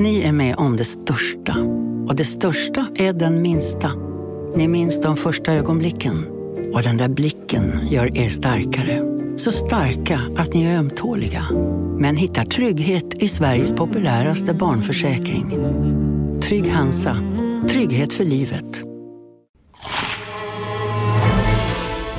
[0.00, 1.56] Ni är med om det största.
[2.08, 3.92] Och det största är den minsta.
[4.56, 6.26] Ni minns de första ögonblicken.
[6.74, 9.02] Och den där blicken gör er starkare.
[9.36, 11.46] Så starka att ni är ömtåliga.
[11.98, 15.50] Men hittar trygghet i Sveriges populäraste barnförsäkring.
[16.40, 17.16] Trygg Hansa.
[17.68, 18.82] Trygghet för livet.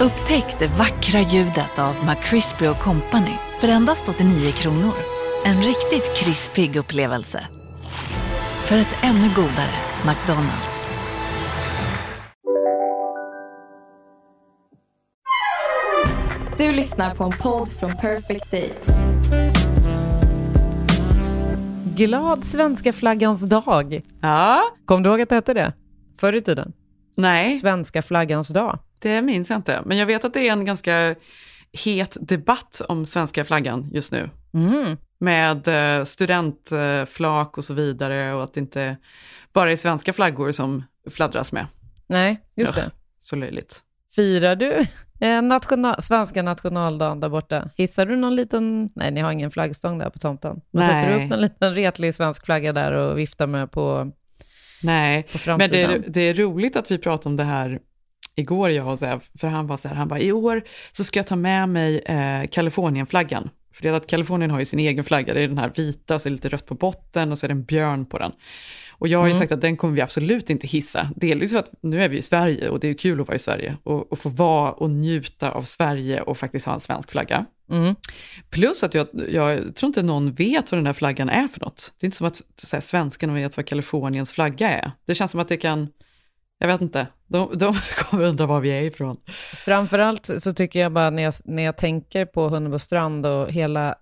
[0.02, 4.93] Upptäck det vackra ljudet av McCrispy Company för endast 89 kronor.
[5.46, 7.48] En riktigt krispig upplevelse.
[8.70, 9.73] För ett ännu godare
[10.05, 10.86] McDonalds.
[16.57, 18.74] Du lyssnar på en podd från Perfect Day.
[21.96, 24.01] Glad svenska flaggans dag.
[24.21, 25.74] Ja, Kom du ihåg att det hette det?
[26.19, 26.74] Förr i tiden.
[27.18, 28.79] nej, Svenska flaggans dag.
[28.99, 29.82] det minns jag inte.
[29.86, 31.15] Men jag vet att det är en ganska
[31.86, 34.30] het debatt om svenska flaggan just nu.
[34.53, 34.97] Mm.
[35.19, 38.97] Med eh, studentflak och så vidare och att det inte
[39.53, 41.66] bara är svenska flaggor som fladdras med.
[42.07, 42.91] Nej, just det.
[43.19, 43.83] Så löjligt.
[44.16, 44.85] Firar du
[45.19, 47.69] eh, national, svenska nationaldagen där borta?
[47.75, 48.89] Hissar du någon liten...
[48.95, 50.61] Nej, ni har ingen flaggstång där på tomten.
[50.71, 50.88] Men Nej.
[50.88, 54.11] sätter du upp en liten retlig svensk flagga där och viftar med på,
[54.83, 55.91] Nej, på men framsidan?
[55.91, 57.79] det är, det är roligt att vi pratade om det här
[58.35, 61.19] igår, jag och Zev, för han var så här, han bara, i år så ska
[61.19, 63.49] jag ta med mig eh, Kalifornienflaggan.
[63.80, 66.16] För det är att Kalifornien har ju sin egen flagga, det är den här vita
[66.16, 68.17] och så är det lite rött på botten och så är det en björn på
[68.17, 68.31] den.
[68.91, 69.39] Och jag har ju Mm.
[69.39, 71.09] sagt att den kommer vi absolut inte hissa.
[71.16, 73.39] Delvis för att nu är vi i Sverige och det är kul att vara i
[73.39, 77.45] Sverige och, och få vara och njuta av Sverige och faktiskt ha en svensk flagga.
[77.72, 77.95] Mm.
[78.50, 81.94] Plus att jag, jag tror inte någon vet vad den här flaggan är för något.
[82.00, 84.91] Det är inte som att så här, svenskarna vet vad Kaliforniens flagga är.
[85.05, 85.88] Det känns som att det kan,
[86.59, 89.17] jag vet inte, de, de kommer undra var vi är ifrån.
[89.55, 93.95] Framförallt så tycker jag bara när jag, när jag tänker på Hunnebostrand och hela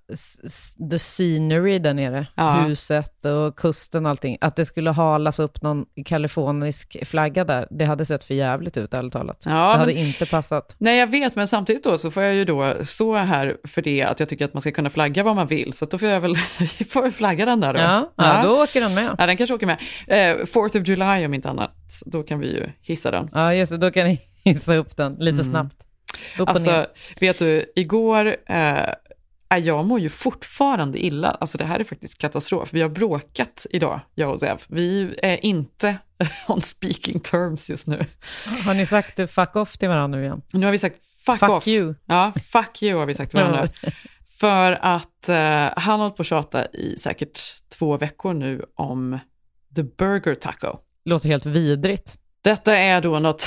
[0.92, 2.52] the scenery där nere, Ja.
[2.54, 7.86] huset och kusten och allting, att det skulle halas upp någon kalifornisk flagga där, det
[7.86, 9.44] hade sett för jävligt ut ärligt talat.
[9.46, 10.76] Ja, det hade men- inte passat.
[10.78, 14.04] Nej, jag vet, men samtidigt då så får jag ju då stå här för det
[14.04, 16.22] att jag tycker att man ska kunna flagga vad man vill, så då får jag
[16.22, 16.36] väl
[16.90, 17.80] får flagga den där då.
[17.80, 18.42] Ja, ja.
[18.44, 19.16] då åker den med.
[19.18, 19.78] Ja, den kanske åker med.
[20.08, 21.72] Eh, Fourth of July om inte annat,
[22.06, 23.17] då kan vi ju hissa den.
[23.34, 25.76] Ja, just det, då kan ni hissa upp den lite snabbt.
[26.40, 26.88] Upp Alltså, ner.
[27.20, 28.84] vet du, igår, eh,
[29.50, 31.32] äh, jag mår ju fortfarande illa.
[31.32, 32.70] Alltså det här är faktiskt katastrof.
[32.74, 34.62] Vi har bråkat idag, jag och Zev.
[34.68, 35.98] Vi är inte
[36.48, 38.06] on speaking terms just nu.
[38.66, 40.42] Har ni sagt fuck off till varandra nu igen?
[40.54, 40.96] Nu har vi sagt
[41.26, 41.68] fuck, Fuck off.
[41.68, 41.94] you.
[42.06, 43.70] Ja, fuck you har vi sagt till varandra.
[44.40, 47.40] För att eh, han har hållit på att tjata i säkert
[47.70, 49.20] två veckor nu om
[49.76, 50.78] the burger taco.
[51.06, 52.18] Låter helt vidrigt.
[52.48, 53.46] Detta är då något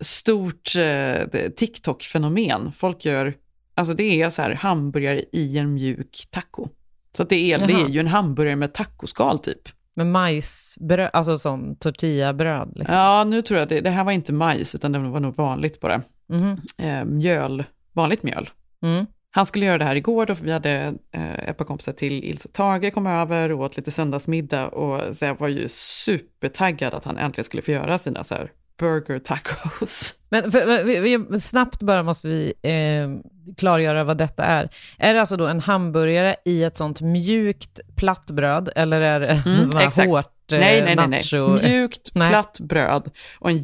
[0.00, 2.72] stort eh, TikTok-fenomen.
[2.72, 3.34] Folk gör,
[3.74, 6.68] alltså det är så här hamburgare i en mjuk taco.
[7.16, 9.68] Så att det, är, det är ju en hamburgare med tacoskal typ.
[9.94, 12.72] Med majsbröd, alltså som tortillabröd.
[12.76, 12.94] Liksom.
[12.94, 15.80] Ja, nu tror jag det, det här var inte majs utan det var nog vanligt
[15.80, 16.02] bara.
[16.28, 16.60] Mhm.
[16.78, 18.50] Eh, mjöl, vanligt mjöl.
[18.82, 19.06] Mm.
[19.36, 22.24] Han skulle göra det här igår då, för vi hade eh, ett par kompisar till
[22.24, 26.94] Ilse och Tage kom över och åt lite söndagsmiddag och så jag var ju supertaggad
[26.94, 30.14] att han äntligen skulle få göra sina så här burger tacos.
[30.28, 34.68] Men för, vi, vi, snabbt bara måste vi eh, klargöra vad detta är.
[34.98, 39.42] Är det alltså då en hamburgare i ett sånt mjukt platt bröd eller är det
[39.46, 40.08] Mm, sån här exakt.
[40.10, 41.70] hårt eh, nej, nej, nej, nej.
[41.70, 42.28] Mjukt, Nej.
[42.30, 43.58] platt bröd och en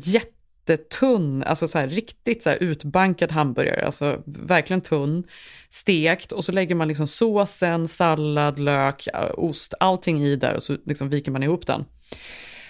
[0.71, 5.25] jättetunn, alltså så här riktigt så här utbankad hamburgare, alltså verkligen tunn,
[5.71, 10.77] stekt och så lägger man liksom såsen, sallad, lök, ost, allting i där och så
[10.87, 11.85] liksom viker man ihop den.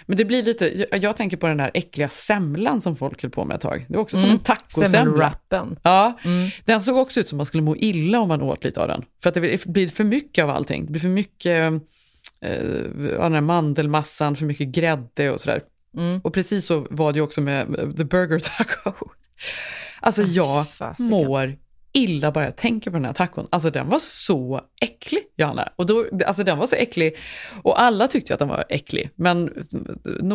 [0.05, 3.45] Men det blir lite, jag, tänker på den där äckliga semlan som folk höll på
[3.45, 3.85] med ett tag.
[3.89, 4.35] Det är också som Mm.
[4.37, 5.33] en tacosemla.
[5.83, 6.49] Ja, Mm.
[6.65, 9.05] den såg också ut som man skulle må illa om man åt lite av den.
[9.23, 10.85] För att det blir för mycket av allting.
[10.85, 11.81] Det blir för mycket
[12.41, 15.61] eh, av den här mandelmassan, för mycket grädde och sådär.
[15.97, 16.19] Mm.
[16.23, 18.93] Och precis så var det ju också med med the burger taco.
[20.03, 21.09] Alltså jag fasiken.
[21.09, 21.57] mår
[21.93, 23.47] illa bara jag tänker på den här tacon.
[23.49, 25.69] Alltså den var så äcklig, Johanna.
[25.75, 27.17] Och då, alltså den var så äcklig.
[27.63, 29.09] Och alla tyckte ju att den var äcklig.
[29.15, 29.65] Men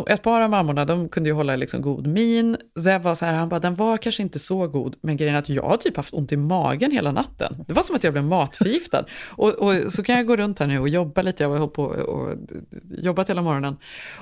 [0.09, 2.57] ett par av mammorna, de kunde ju hålla liksom god min.
[2.83, 4.97] Zev var så här, han bara, den var kanske inte så god.
[5.01, 7.65] Men grejen är att jag har typ haft ont i magen hela natten.
[7.67, 9.05] Det var som att jag blev matförgiftad.
[9.37, 11.43] och, och så kan jag gå runt här nu och jobba lite.
[11.43, 12.37] Jag har hållit på och
[12.85, 13.77] jobbat hela morgonen.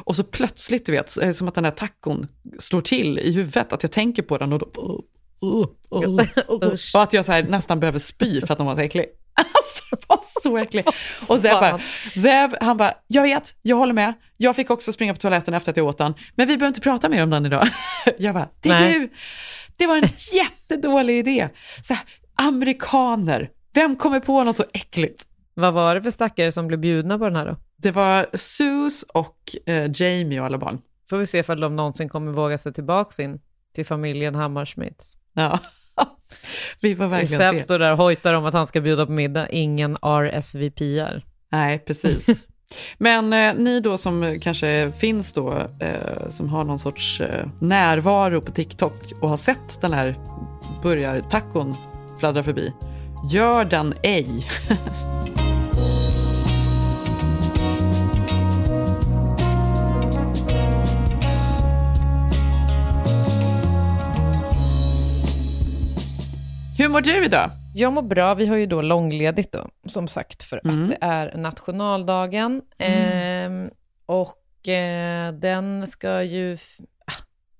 [0.05, 2.27] Och så plötsligt, du vet, som att den här tacon
[2.59, 3.73] slår till i huvudet.
[3.73, 5.05] Att jag tänker på den och då...
[5.43, 6.95] Usch.
[6.95, 9.07] Och att jag så här nästan behöver spy för att den var så äcklig.
[9.37, 10.85] Alltså, den var så äcklig.
[11.27, 11.81] Och Zev bara,
[12.23, 14.15] Zev, han bara, jag vet, jag håller med.
[14.37, 16.15] Jag fick också springa på toaletten efter att jag åt den.
[16.35, 17.69] Men vi behöver inte prata mer om den idag.
[18.19, 18.99] Jag bara, det är Nej.
[18.99, 19.11] du.
[19.77, 20.03] Det var en
[20.33, 21.49] jättedålig idé.
[21.83, 22.05] Så här,
[22.35, 25.25] amerikaner, vem kommer på något så äckligt?
[25.55, 27.57] Vad var det för stackare som blev bjudna på den här då?
[27.77, 30.81] Det var Sus och eh, Jamie och alla barn.
[31.11, 33.41] Får vi se ifall de någonsin kommer våga sig tillbaka in
[33.75, 35.17] till familjen Hammarsmiths.
[35.35, 35.59] Ja.
[36.81, 37.59] vi får verkligen Seb se.
[37.65, 41.25] står där och hojtar om att han ska bjuda på middag, ingen RSVPR.
[41.51, 42.47] Nej, precis.
[42.99, 48.41] Men eh, ni då som kanske finns då, eh, som har någon sorts eh, närvaro
[48.41, 50.19] på TikTok och har sett den här
[50.83, 51.75] burgartacon
[52.19, 52.73] fladdra förbi,
[53.33, 54.47] gör den ej.
[66.79, 67.51] Hur mår du idag?
[67.75, 70.83] Jag mår bra, vi har ju då långledigt då, som sagt, för Mm.
[70.85, 72.63] att det är nationaldagen.
[72.79, 73.71] Ehm,
[74.07, 76.59] och eh, den ska ju...
[77.07, 77.13] ah,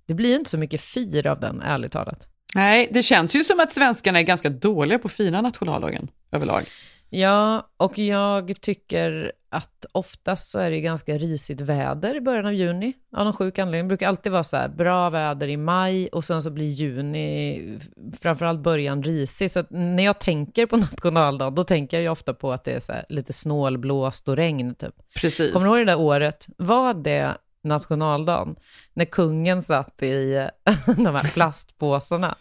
[0.07, 2.29] Det blir ju inte så mycket fir av den, ärligt talat.
[2.55, 6.63] Nej, det känns ju som att svenskarna är ganska dåliga på att fira nationaldagen överlag.
[7.11, 12.47] Ja, och jag tycker att oftast så är det ju ganska risigt väder i början
[12.47, 12.93] av juni.
[13.17, 13.89] Av någon sjuk anledning.
[13.89, 17.79] Det brukar alltid vara så här bra väder i maj och sen så blir juni,
[18.21, 19.51] framförallt början, risig.
[19.51, 22.81] Så när jag tänker på nationaldagen, då tänker jag ju ofta på att det är
[22.81, 24.95] så lite snålblåst och regn typ.
[25.17, 25.53] Precis.
[25.53, 26.47] Kommer du ihåg det där året?
[26.57, 27.35] Var det
[27.65, 28.57] nationaldagen?
[28.95, 30.35] När kungen satt i
[30.97, 32.35] de här plastpåsarna?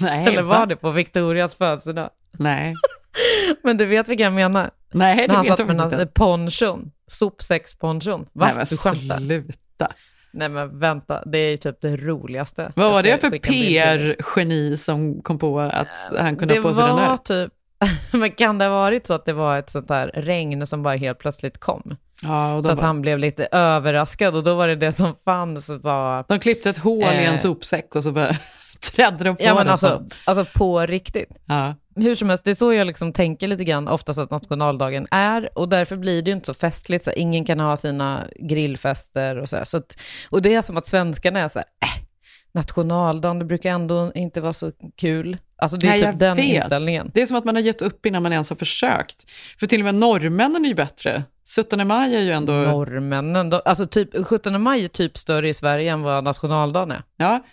[0.00, 0.58] Nej, Eller va?
[0.58, 2.10] var det på Victorias födelsedag?
[2.32, 2.74] Nej.
[3.62, 4.70] Men du vet vilka jag menar?
[4.92, 6.06] Nej, När det han vet satt jag med den inte.
[6.06, 8.26] ponchon, sopsäcksponchon.
[8.32, 8.46] Va?
[8.46, 9.16] Nej, men du skämtar?
[9.18, 9.92] sluta.
[10.32, 12.72] Nej men vänta, det är typ det roligaste.
[12.76, 14.16] Vad Jag var ska det för skicka en bild till dig.
[14.16, 15.88] PR-geni som kom på att
[16.18, 17.16] han kunde Det ha på sig den var där?
[17.16, 17.52] typ,
[18.12, 20.94] men kan det ha varit så att det var ett sånt där regn som bara
[20.96, 21.96] helt plötsligt kom?
[22.22, 24.92] Ja, och Så de, att bara, han blev lite överraskad och då var det det
[24.92, 26.24] som fanns var...
[26.28, 27.38] de klippte ett hål i en Eh.
[27.38, 28.36] sopsäck och så bara
[28.94, 29.72] trädde de på Ja men den.
[29.72, 31.28] alltså, alltså på riktigt.
[31.46, 31.74] ja.
[32.00, 35.58] Hur som helst, det är så jag liksom tänker lite grann oftast att nationaldagen är
[35.58, 39.48] och därför blir det ju inte så festligt, så ingen kan ha sina grillfester och
[39.48, 39.60] så.
[39.64, 40.00] Så att,
[40.30, 42.04] och det är som att svenskarna är så här, äh,
[42.52, 45.38] nationaldagen, det brukar ändå inte vara så kul.
[45.56, 46.44] Alltså det är Nej, typ den vet.
[46.46, 47.10] inställningen.
[47.14, 49.30] Det är som att man har gett upp innan man ens har försökt.
[49.60, 51.22] För till och med norrmännen är ju bättre.
[51.56, 52.52] 17 maj är ju ändå...
[52.52, 57.02] Norrmännen, alltså typ 17 maj är typ större i Sverige än vad nationaldagen är.
[57.16, 57.44] Ja,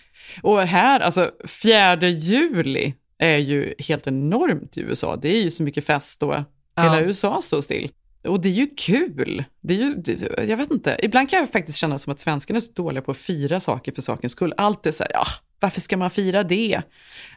[0.44, 5.16] och här, alltså 4 juli är ju helt enormt i USA.
[5.16, 6.34] Det är ju så mycket fest då
[6.78, 7.02] hela Ja.
[7.02, 7.92] USA står still.
[8.28, 9.44] Och det är ju kul.
[9.62, 12.58] Det är ju, det, jag vet inte, ibland kan jag faktiskt känna som att svenskarna
[12.58, 14.54] är så dåliga på att fira saker för sakens skull.
[14.58, 15.24] Allt är så här, ja,
[15.60, 16.82] varför ska man fira det?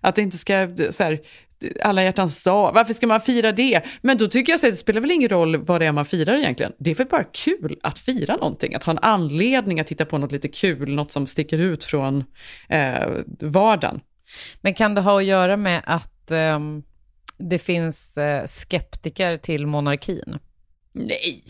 [0.00, 1.20] Att det inte ska, så här,
[1.82, 3.82] alla hjärtans dag, varför ska man fira det?
[4.02, 6.36] Men då tycker jag att det spelar väl ingen roll vad det är man firar
[6.36, 6.72] egentligen.
[6.78, 10.18] Det är väl bara kul att fira någonting, att ha en anledning att hitta på
[10.18, 12.24] något lite kul, något som sticker ut från
[12.68, 13.08] eh,
[13.40, 14.00] vardagen.
[14.60, 16.82] Men kan det ha att göra med att ehm,
[17.36, 20.38] det finns eh, skeptiker till monarkin?
[20.92, 21.42] Nej.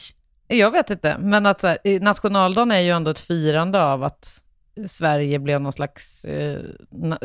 [0.49, 4.43] Jag vet inte, men att så här, nationaldagen är ju ändå ett firande av att
[4.87, 6.61] Sverige blev någon slags, eh,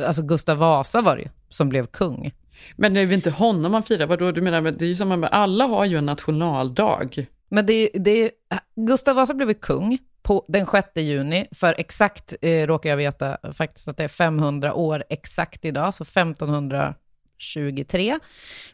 [0.05, 2.31] alltså Gustav Vasa var det ju, som blev kung.
[2.75, 4.07] Men det är väl inte honom man firar?
[4.07, 7.09] Vadå, du menar, men det är ju som att alla har ju en nationaldag.
[7.53, 8.31] Men det, det,
[8.75, 13.87] Gustav Vasa blev kung på den 6 juni, för exakt eh, råkar jag veta faktiskt
[13.87, 18.19] att det är 500 år exakt idag, så 1523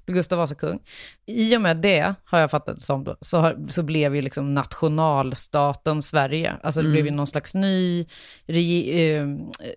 [0.05, 0.79] blev Gustav Vasa kung.
[1.25, 4.21] I och med det, har jag fattat det som, då, så, har, så blev ju
[4.21, 6.55] liksom nationalstaten Sverige.
[6.63, 8.05] Alltså det blev ju någon slags ny,
[8.45, 9.27] regi, eh,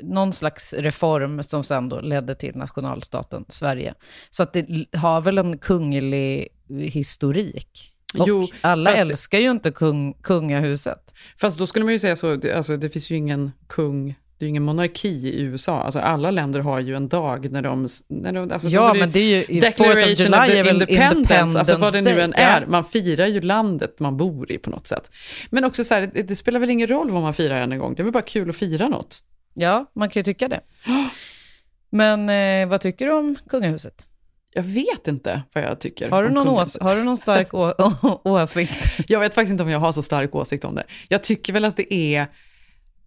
[0.00, 3.94] någon slags reform som sen då ledde till nationalstaten Sverige.
[4.30, 7.92] Så att det har väl en kunglig historik.
[8.18, 11.14] Och Jo, alla fast- älskar ju inte kung, kungahuset.
[11.36, 14.46] Fast då skulle man ju säga så, alltså, det finns ju ingen kung, det är
[14.46, 15.80] ju ingen monarki i USA.
[15.80, 17.88] Alltså, alla länder har ju en dag när de...
[18.08, 19.60] När de alltså, ja, ju men det är ju...
[19.60, 22.60] Declaration of, July the Independence, alltså vad det nu än är.
[22.60, 22.66] Ja.
[22.68, 25.10] Man firar ju landet man bor i på något sätt.
[25.50, 27.94] Men också så här, det, det spelar väl ingen roll vad man firar en gång,
[27.94, 29.22] det är väl bara kul att fira något.
[29.54, 30.60] Ja, man kan ju tycka det.
[31.90, 34.06] Men eh, vad tycker du om kungahuset?
[34.54, 37.48] Jag vet inte vad jag tycker Har du någon, ås- har du någon stark
[38.26, 38.86] åsikt?
[39.08, 40.84] Jag vet faktiskt inte om jag har så stark åsikt om det.
[41.08, 42.26] Jag tycker väl att det är,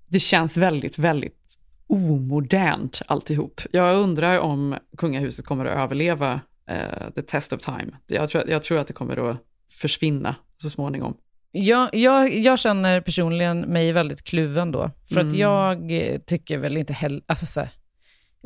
[0.07, 1.55] det känns väldigt, väldigt
[1.87, 3.61] omodernt alltihop.
[3.71, 7.87] Jag undrar om kungahuset kommer att överleva eh, the test of time.
[8.07, 9.37] Jag tror, jag tror att det kommer att
[9.71, 11.17] försvinna så småningom.
[11.51, 14.91] Jag, jag, jag känner personligen mig väldigt kluven då.
[15.09, 15.27] För Mm.
[15.27, 15.91] att jag
[16.25, 17.21] tycker väl inte heller...
[17.27, 17.69] Alltså så här,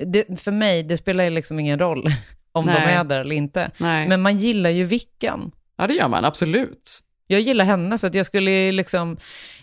[0.05, 2.05] det, för mig, det spelar liksom ingen roll
[2.59, 2.93] om de Nej.
[2.93, 3.71] är där eller inte.
[3.77, 5.51] Nej, Men man gillar ju Vickan.
[5.77, 6.99] ja det gör man absolut.
[7.31, 9.17] Jag gillar henne, så att jag skulle liksom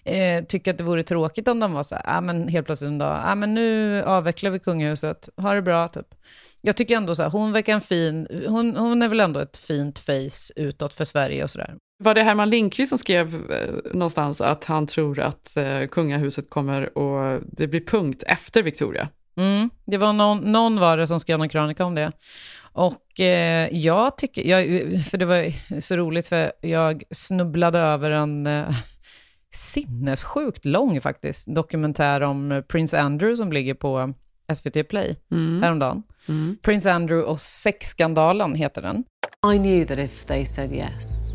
[0.04, 2.88] eh, tycka att det vore tråkigt om de var så här, ah, men helt plötsligt
[2.88, 6.06] en dag, ah, men nu avvecklar vi kungahuset, ha det bra, typ.
[6.62, 9.56] Jag tycker ändå så här, hon verkar en fin, hon, hon är väl ändå ett
[9.56, 11.74] fint face utåt för Sverige och sådär.
[12.04, 16.98] Var det Herman Lindqvist som skrev eh, någonstans att han tror att eh, kungahuset kommer
[16.98, 19.08] och det blir punkt efter Victoria?
[19.36, 22.12] Mm, det var någon, någon var det som skrev någon krönika om det.
[22.76, 24.64] Och eh, jag tycker, jag,
[25.04, 28.68] för det var så roligt för jag snubblade över en eh,
[29.54, 34.14] sinnessjukt lång faktiskt dokumentär om Prince Andrew som ligger på
[34.54, 35.62] SVT Play Mm.
[35.62, 36.02] häromdagen.
[36.28, 36.56] Mm.
[36.62, 39.04] Prince Andrew och sexskandalen heter den.
[39.54, 41.33] I knew that if they said yes,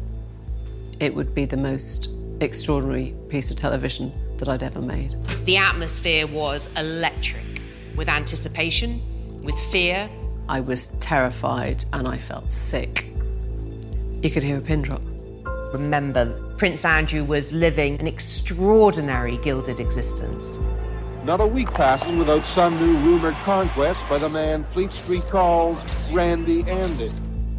[1.00, 2.10] it would be the most
[2.42, 5.10] extraordinary piece of television that I'd ever made.
[5.46, 7.62] The atmosphere was electric
[7.98, 8.90] with anticipation,
[9.44, 10.21] with fear.
[10.51, 13.05] I was terrified and I felt sick.
[14.22, 15.01] You could hear a pin drop.
[15.72, 16.25] Remember,
[16.58, 20.60] Prince Andrew was living an extraordinary gilded existence.
[21.24, 25.79] Not a week passes without some new rumored conquest by the man Fleet Street calls
[26.12, 27.12] Randy Andy.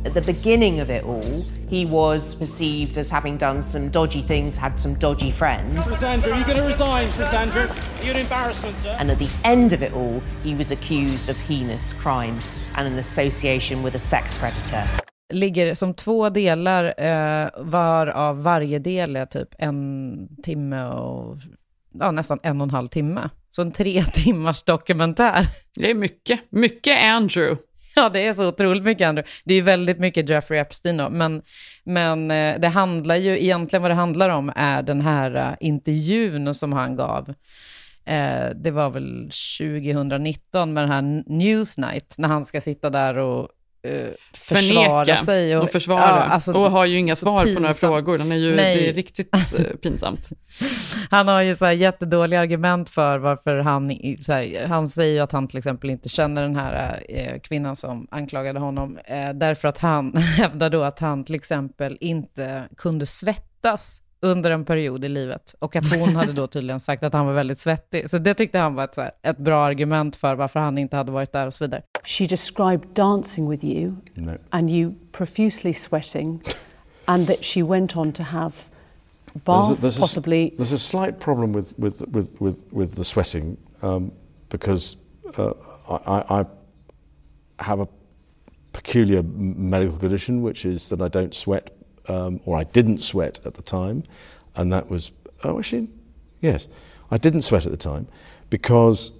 [0.04, 4.56] At the beginning of it all, he was perceived as having done some dodgy things,
[4.56, 5.74] had some dodgy friends.
[5.74, 7.68] Prince Andrew, you're going to resign, Prince Andrew.
[8.02, 8.96] You're an embarrassment, sir.
[8.98, 12.98] And at the end of it all, he was accused of heinous crimes and an
[12.98, 14.88] association with a sex predator.
[15.32, 21.38] Ligger som två delar, eh, varav varje del är typ en timme och
[21.98, 23.30] ja, nästan en och en halv timme.
[23.50, 25.46] Så en tre timmars dokumentär.
[25.74, 27.56] Det är mycket, mycket Andrew.
[27.96, 29.30] Ja, det är så otroligt mycket Andrew.
[29.44, 31.42] Det är ju väldigt mycket Jeffrey Epstein då, men,
[31.84, 36.54] men eh, det handlar ju, egentligen vad det handlar om är den här eh, intervjun
[36.54, 37.34] som han gav.
[38.04, 43.48] Eh, det var väl 2019 med den här Newsnight, när han ska sitta där och
[43.82, 45.56] eh, försvara Förneka sig.
[45.56, 46.00] och, försvara.
[46.00, 47.78] ja, alltså, och har ju inga svar på några pinsamt.
[47.78, 48.18] frågor.
[48.18, 48.76] Den är ju, Nej.
[48.76, 50.30] det är riktigt eh, pinsamt.
[51.10, 55.20] Han har ju så här jättedåliga argument för varför han, så här, han säger ju
[55.20, 59.68] att han till exempel inte känner den här eh, kvinnan som anklagade honom, eh, därför
[59.68, 65.08] att han hävdar då att han till exempel inte kunde svettas under en period i
[65.08, 68.10] livet och att hon hade då tydligen sagt att han var väldigt svettig.
[68.10, 70.96] Så det tyckte han var ett, så här, ett bra argument för varför han inte
[70.96, 71.82] hade varit där och så vidare.
[72.04, 74.38] She described dancing with you No.
[74.52, 76.42] and you profusely sweating,
[77.06, 78.68] and that she went on to have
[79.44, 80.52] There's a, there's, possibly.
[80.52, 84.12] a, there's a slight problem with, with, with, with, with the sweating um,
[84.48, 84.96] because
[85.38, 85.52] uh,
[85.88, 86.46] I, I
[87.58, 87.88] I have a
[88.72, 91.70] peculiar medical condition, which is that I don't sweat,
[92.08, 94.02] um, or I didn't sweat at the time,
[94.56, 95.12] and that was
[95.44, 95.88] oh actually
[96.40, 96.68] yes,
[97.10, 98.08] I didn't sweat at the time
[98.50, 99.12] because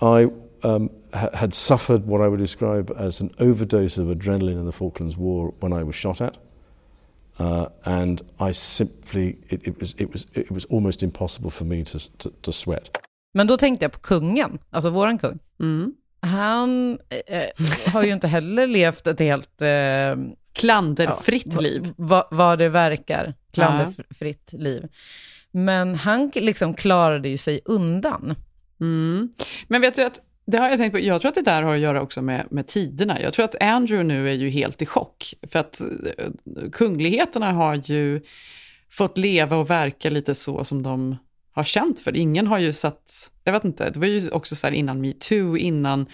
[0.00, 0.28] I
[0.64, 4.72] um, ha- had suffered what I would describe as an overdose of adrenaline in the
[4.72, 6.38] Falklands War when I was shot at.
[7.40, 11.84] Uh, and I simply, it, it, was, it, was, it was almost impossible for me
[11.84, 12.90] to, to, to sweat.
[13.34, 15.38] Men då tänkte jag på kungen, alltså våran kung.
[15.60, 15.94] Mm.
[16.20, 17.44] Han eh,
[17.92, 19.62] har ju inte heller levt ett helt...
[19.62, 20.16] Eh,
[20.52, 21.92] Klanderfritt va- liv.
[21.96, 24.88] va- vad det verkar, klanderfritt liv.
[25.50, 28.34] Men han liksom klarade ju sig undan.
[28.80, 29.28] Mm.
[29.68, 30.20] Men vet du att,
[30.52, 32.46] det har jag tänkt på, jag tror att det där har att göra också med,
[32.50, 33.20] med tiderna.
[33.20, 35.34] Jag tror att Andrew nu är ju helt i chock.
[35.50, 38.20] För att eh, kungligheterna har ju
[38.90, 41.16] fått leva och verka lite så som de
[41.52, 42.16] har känt för.
[42.16, 45.56] Ingen har ju satt, jag vet inte, det var ju också så här innan metoo,
[45.56, 46.06] innan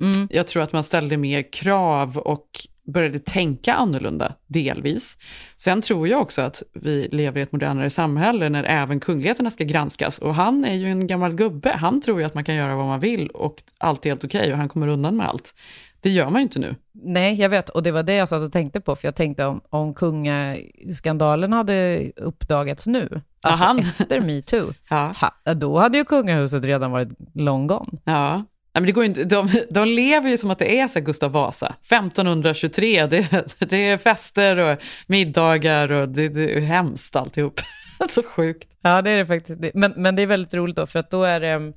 [0.00, 0.28] Mm.
[0.30, 5.16] jag tror att man ställde mer krav och började tänka annorlunda, delvis.
[5.56, 9.64] Sen tror jag också att vi lever i ett modernare samhälle när även kungligheterna ska
[9.64, 10.18] granskas.
[10.18, 12.86] Och han är ju en gammal gubbe, han tror ju att man kan göra vad
[12.86, 15.54] man vill och allt är helt okej och han kommer undan med allt.
[16.00, 16.74] Det gör man ju inte nu.
[16.92, 19.44] Nej, jag vet, och det var det jag satt och tänkte på, för jag tänkte
[19.46, 25.12] om, om kungaskandalen hade uppdagats nu, alltså han- efter metoo, Ja.
[25.44, 27.90] ha, då hade ju kungahuset redan varit long gone.
[28.04, 28.44] Ja.
[28.76, 31.32] Nej, men det går inte, de, de lever ju som att det är så Gustav
[31.32, 37.60] Vasa, 1523, det, det är fester och middagar och det, det är hemskt alltihop.
[38.10, 38.68] så sjukt.
[38.82, 39.74] Ja, det är det faktiskt.
[39.74, 41.72] Men, men det är väldigt roligt då, för att då är det,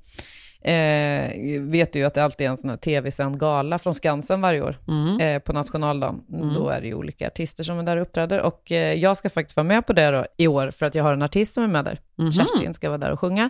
[0.71, 4.41] eh, vet du ju att det alltid är en sån här tv-sänd gala från Skansen
[4.41, 4.75] varje år
[5.21, 6.21] eh, på nationaldagen.
[6.55, 8.41] Då är det ju olika artister som är där och uppträder.
[8.41, 11.03] Och eh, jag ska faktiskt vara med på det då, i år, för att jag
[11.03, 11.99] har en artist som är med där.
[12.31, 13.49] Kerstin ska vara där och sjunga.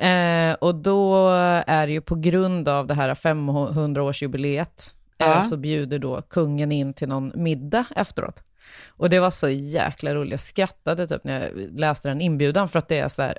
[0.00, 1.28] Eh, och då
[1.66, 5.42] är det ju på grund av det här 500-årsjubileet, eh, Ja.
[5.42, 8.42] så bjuder då kungen in till någon middag efteråt.
[8.88, 10.30] Och det var så jäkla roligt.
[10.30, 13.38] Jag skrattade typ när jag läste den inbjudan, för att det är så här,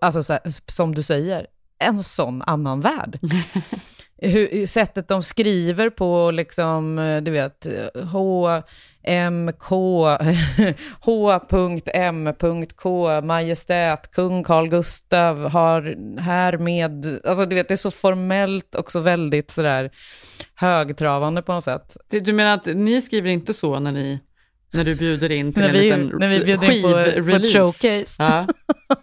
[0.00, 1.46] alltså så här, som du säger,
[1.78, 3.18] en sån annan värld.
[4.18, 7.66] Hur, sättet de skriver på, liksom, eh, du vet,
[8.12, 8.48] H,
[9.04, 10.06] M, K,
[11.00, 15.82] H.M.K, Majestät, kung Carl Gustav har
[16.20, 19.90] härmed, alltså du vet, det är så formellt och så väldigt sådär
[20.54, 21.96] högtravande på något sätt.
[22.08, 24.20] Du menar att ni skriver inte så när ni
[24.72, 26.88] När du bjuder in till När en vi, liten när vi bjuder in på,
[27.30, 28.06] på ett showcase.
[28.18, 28.46] Ja,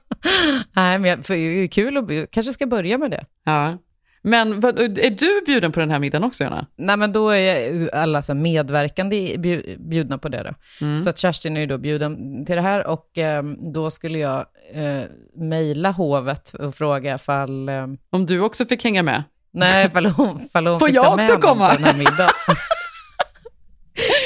[0.73, 3.25] Nej, men det är kul att kanske ska börja med det.
[3.45, 3.77] ja.
[4.21, 6.65] Men vad, är du bjuden på den här middagen också, Jonna?
[6.75, 10.85] Nej, men då är alla så medverkande bju- bjudna på det då.
[10.85, 10.99] Mm.
[10.99, 14.45] Så att Kerstin är ju då bjuden till det här och eh, då skulle jag
[14.73, 15.01] eh,
[15.35, 17.69] mejla hovet och fråga ifall...
[17.69, 19.23] Eh, Om du också fick hänga med?
[19.51, 21.69] nej, ifall hon, ifall hon Får fick jag ta också komma?
[21.69, 22.29] på den här middagen.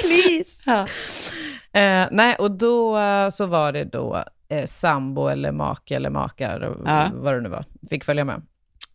[0.02, 0.62] Please!
[0.66, 0.82] Ja.
[1.80, 6.76] Eh, nej, och då eh, så var det då eh, sambo eller make eller makar,
[6.86, 7.10] Ja.
[7.14, 8.42] vad det nu var, fick följa med.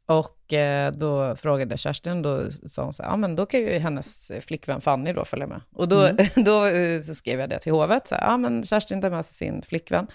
[0.08, 3.78] Och eh, då frågade Kerstin, då sa hon så här, ja men då kan ju
[3.78, 5.60] hennes flickvän Fanny då följa med.
[5.74, 9.10] Och då, då eh, skrev jag det till hovet, så här, ja men Kerstin tar
[9.10, 10.06] med sig sin flickvän.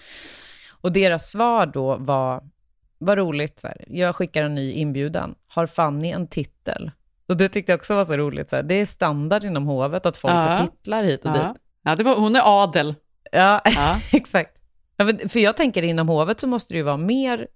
[0.70, 2.42] Och deras svar då var,
[2.98, 6.90] vad roligt, så här, jag skickar en ny inbjudan, har Fanny en titel?
[7.28, 10.06] Och det tyckte jag också var så roligt, så här, det är standard inom hovet
[10.06, 10.38] att folk Ja.
[10.38, 11.42] har titlar hit och dit.
[11.42, 11.56] Ja.
[11.84, 12.94] Ja, det var, hon är adel.
[13.32, 13.96] Ja, Ja.
[14.12, 14.50] exakt.
[14.96, 17.48] Ja, För jag tänker inom hovet så måste det ju vara mer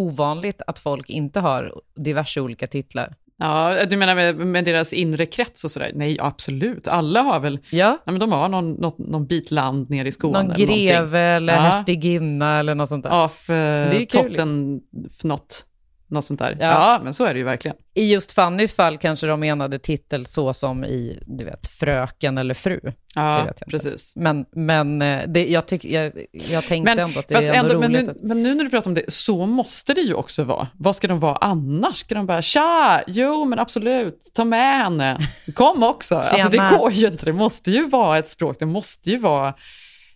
[0.00, 3.14] ovanligt att folk inte har diverse olika titlar.
[3.42, 5.90] Ja, du menar med, med deras inre krets och sådär?
[5.94, 6.88] Nej, absolut.
[6.88, 10.12] Alla har väl, Ja, ja, men de har någon, någon, någon bit land nere i
[10.12, 10.42] Skåne.
[10.42, 11.60] någon eller greve eller Ja.
[11.60, 13.24] hertiginna eller något sånt där.
[13.24, 14.04] Af, eh.
[14.04, 14.80] Totten,
[15.22, 15.66] något,
[16.10, 16.56] något sånt där.
[16.60, 16.66] Ja.
[16.66, 17.00] Ja.
[17.04, 17.76] men så är det ju verkligen.
[17.94, 22.54] I just Fannys fall kanske de menade titel så som i, du vet, fröken eller
[22.54, 22.80] fru.
[23.14, 24.12] Ja, precis.
[24.16, 27.58] Men, men eh, det, jag, tyck, jag, jag tänkte Men, ändå att det är ändå,
[27.58, 28.06] ändå, men, roligt.
[28.06, 30.68] nu, att, men nu när du pratar om det, så måste det ju också vara.
[30.78, 31.96] Vad ska de vara annars?
[31.96, 35.18] Ska de bara, tja, jo men absolut, ta med henne,
[35.54, 36.14] kom också.
[36.30, 39.54] Alltså det går ju inte, det måste ju vara ett språk, det måste ju vara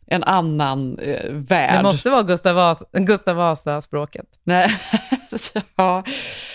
[0.07, 1.79] en annan eh, värld.
[1.79, 4.27] det måste vara Gustav, Vasa, Gustav Vasa-språket.
[4.45, 4.71] Nej.
[5.77, 6.05] ja.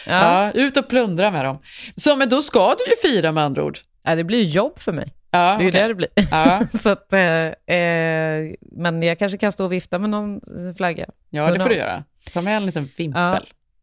[0.07, 0.51] Ja.
[0.51, 1.59] ut och plundra med dem.
[1.95, 3.79] Så men då ska du ju fira med andra ord.
[4.03, 5.13] Ja, det blir ju jobb för mig.
[5.31, 5.81] Ja, Det är ju okej.
[5.81, 6.09] det det blir.
[6.31, 6.62] Ja.
[6.81, 10.41] så att, eh, eh, men jag kanske kan stå och vifta med någon
[10.77, 11.05] flagga.
[11.29, 12.03] Ja, det får du göra.
[12.33, 13.21] Ta med en liten vimpel.
[13.21, 13.39] Ja.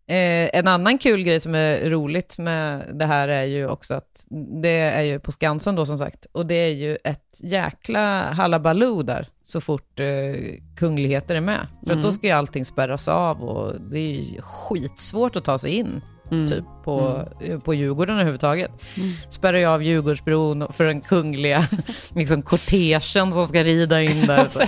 [0.08, 4.26] Eh, en annan kul grej som är roligt med det här är ju också att
[4.62, 9.02] det är ju på Skansen då som sagt, och det är ju ett jäkla halabaloo
[9.02, 10.06] där så fort eh,
[10.78, 11.66] kungligheter är med.
[11.86, 12.02] För Mm.
[12.04, 16.00] då ska ju allting spärras av och det är ju skitsvårt att ta sig in
[16.30, 16.49] Mm.
[16.49, 18.71] typ på, eh, på Djurgården överhuvudtaget.
[19.30, 21.60] Spärrar ju av Djurgårdsbron för den kungliga
[22.14, 24.45] liksom, kortegen som ska rida in där.
[24.49, 24.60] Så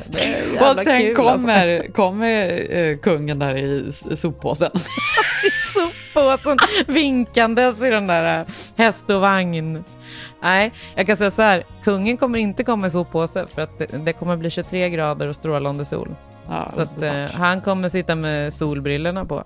[0.70, 4.70] Och sen kul, kommer, kommer eh, kungen där i soppåsen.
[6.14, 9.84] soppåsen vinkandes i den där äh, häst och vagn.
[10.42, 14.12] Nej, jag kan säga så här, kungen kommer inte komma i soppåse för att det,
[14.12, 16.08] kommer bli 23 grader och strålande sol.
[16.48, 19.44] Ja, så att, eh, han kommer sitta med solbrillorna på.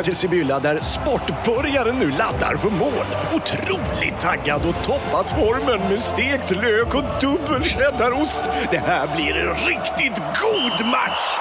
[0.00, 3.06] Tillbaka till Sibylla där sportbörjaren nu laddar för mål.
[3.34, 8.40] Otroligt taggad och toppat formen med stekt lök och dubbel cheddarost.
[8.70, 11.38] Det här blir en riktigt god match!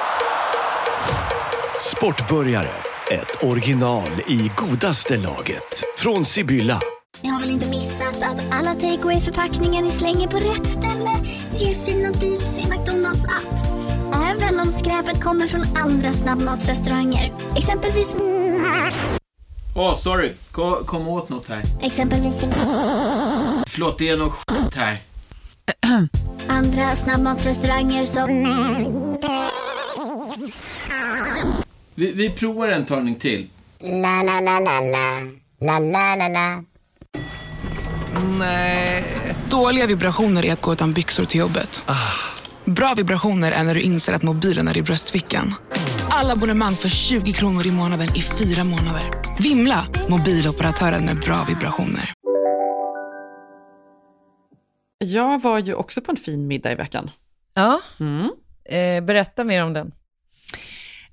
[1.79, 2.69] Sportbörjare,
[3.11, 5.83] ett original i godaste laget.
[5.97, 6.79] Från Sibylla.
[7.21, 11.11] Ni har väl inte missat att alla takeaway förpackningar ni slänger på rätt ställe
[11.55, 13.59] ger fina deals i McDonalds app.
[14.13, 17.33] Även om skräpet kommer från andra snabbmatsrestauranger.
[17.57, 18.15] Exempelvis...
[19.75, 20.33] Åh, sorry.
[20.51, 21.61] Kom, kom åt något här.
[21.81, 22.33] Exempelvis...
[23.67, 25.01] Förlåt, det är något skit här.
[26.47, 28.27] Andra snabbmatsrestauranger som...
[31.95, 33.49] Vi, vi provar en talning till.
[33.79, 35.19] La, la, la, la, la.
[35.61, 36.63] La, la, la, la.
[38.37, 39.03] Nej.
[39.49, 41.83] Dåliga vibrationer är att gå utan byxor till jobbet.
[42.65, 45.55] Bra vibrationer är när du inser att mobilen är i bröstfickan.
[46.21, 49.01] Alla abonnemang för 20 kronor i månaden i fyra månader.
[49.43, 49.87] Vimla!
[50.09, 52.09] Mobiloperatören med bra vibrationer.
[54.97, 57.09] Jag var ju också på en fin middag i veckan.
[57.53, 58.31] Ja, Mm.
[58.65, 59.91] eh, berätta mer om den.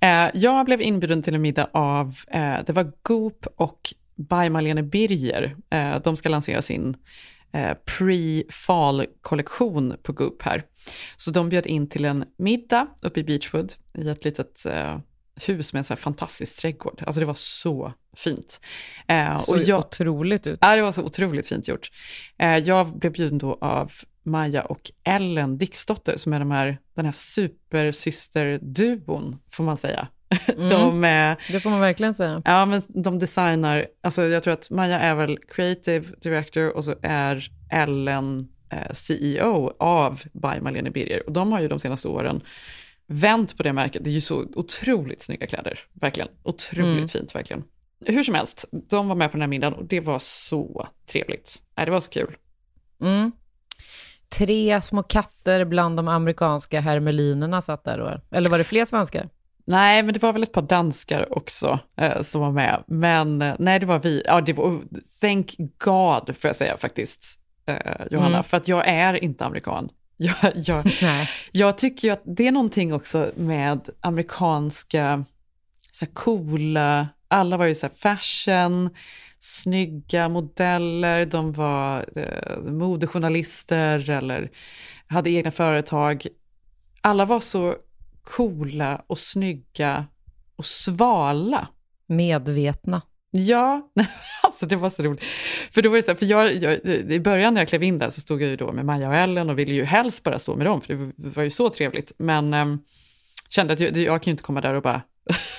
[0.01, 3.81] Eh, jag blev inbjuden till en middag av, eh, det var Goop och
[4.17, 5.57] by Marlene Birger.
[5.71, 6.97] Eh, de ska lansera sin
[7.75, 10.63] pre-fall-kollektion på Goop här.
[11.17, 14.99] Så de bjöd in till en middag uppe i Beachwood i ett litet eh,
[15.47, 17.03] hus med en så här fantastisk trädgård.
[17.07, 18.61] Alltså det var så fint.
[19.09, 20.59] Eh, Så och jag, otroligt ut.
[20.63, 21.91] Ja, det var så otroligt fint gjort.
[22.39, 23.93] Eh, jag blev bjuden då av
[24.23, 30.09] Maja och Ellen Dixdotter som är de här, den här supersysterduon, får man säga.
[30.57, 30.69] Mm.
[30.69, 31.01] De,
[31.53, 32.43] Det får man verkligen säga.
[32.45, 36.95] ja, men de designar, alltså jag tror att Maja är väl creative director och så
[37.03, 41.27] är Ellen eh, CEO av By Malene Birger.
[41.27, 42.43] Och de har ju de senaste åren
[43.07, 44.05] vänt på det märket.
[44.05, 46.29] Det är ju så otroligt snygga kläder, verkligen.
[46.43, 47.09] Otroligt Mm.
[47.09, 47.65] fint, verkligen.
[48.07, 51.63] Hur som helst, de var med på den här middagen och det var så trevligt.
[51.77, 52.37] Nej, det var så kul.
[53.03, 53.33] Mm.
[54.39, 58.37] Tre små katter bland de amerikanska hermelinerna satt där då.
[58.37, 59.29] Eller var det fler svenskar?
[59.69, 62.85] Nej, men det var väl ett par danskar också eh, som var med.
[62.87, 64.23] Men eh, nej, det var vi.
[64.27, 64.81] Ja, det var,
[65.21, 67.77] thank God, får jag säga faktiskt, eh,
[68.11, 68.29] Johanna.
[68.29, 68.45] Mm.
[68.45, 69.89] För att jag är inte amerikan.
[70.19, 70.93] Jag, jag,
[71.53, 75.25] jag tycker ju att det är någonting också med amerikanska,
[75.93, 78.91] så här coola, alla var ju så här fashion,
[79.39, 84.51] snygga modeller, de var eh, modejournalister eller
[85.07, 86.27] hade egna företag.
[87.01, 87.75] Alla var så
[88.27, 90.07] coola och snygga
[90.57, 91.69] och svala.
[92.07, 93.03] Medvetna.
[93.31, 93.91] Ja,
[94.43, 95.25] alltså det var så roligt.
[95.71, 97.99] För då var det så här, för jag, jag, i början när jag klev in
[97.99, 100.39] där så stod jag ju då med Maja och Ellen och ville ju helst bara
[100.39, 102.13] stå med dem, för det var ju så trevligt.
[102.19, 102.79] Men äm,
[103.49, 105.03] kände att jag, jag kan ju inte komma där och bara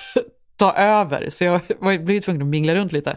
[0.56, 3.16] ta över, så jag var, blev tvungen att mingla runt lite.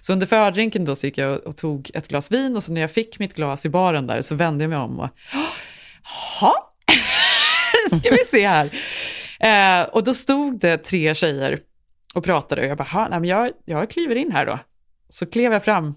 [0.00, 2.72] Så under fördrinken då så gick jag och, och tog ett glas vin och så
[2.72, 5.08] när jag fick mitt glas i baren där så vände jag mig om och,
[6.40, 6.67] jaha,
[8.00, 8.70] ska vi se här.
[9.40, 11.58] Eh, och då stod det tre tjejer
[12.14, 14.58] och pratade och jag bara, "Ha, nej, men jag, jag kliver in här då.
[15.08, 15.94] Så klev jag fram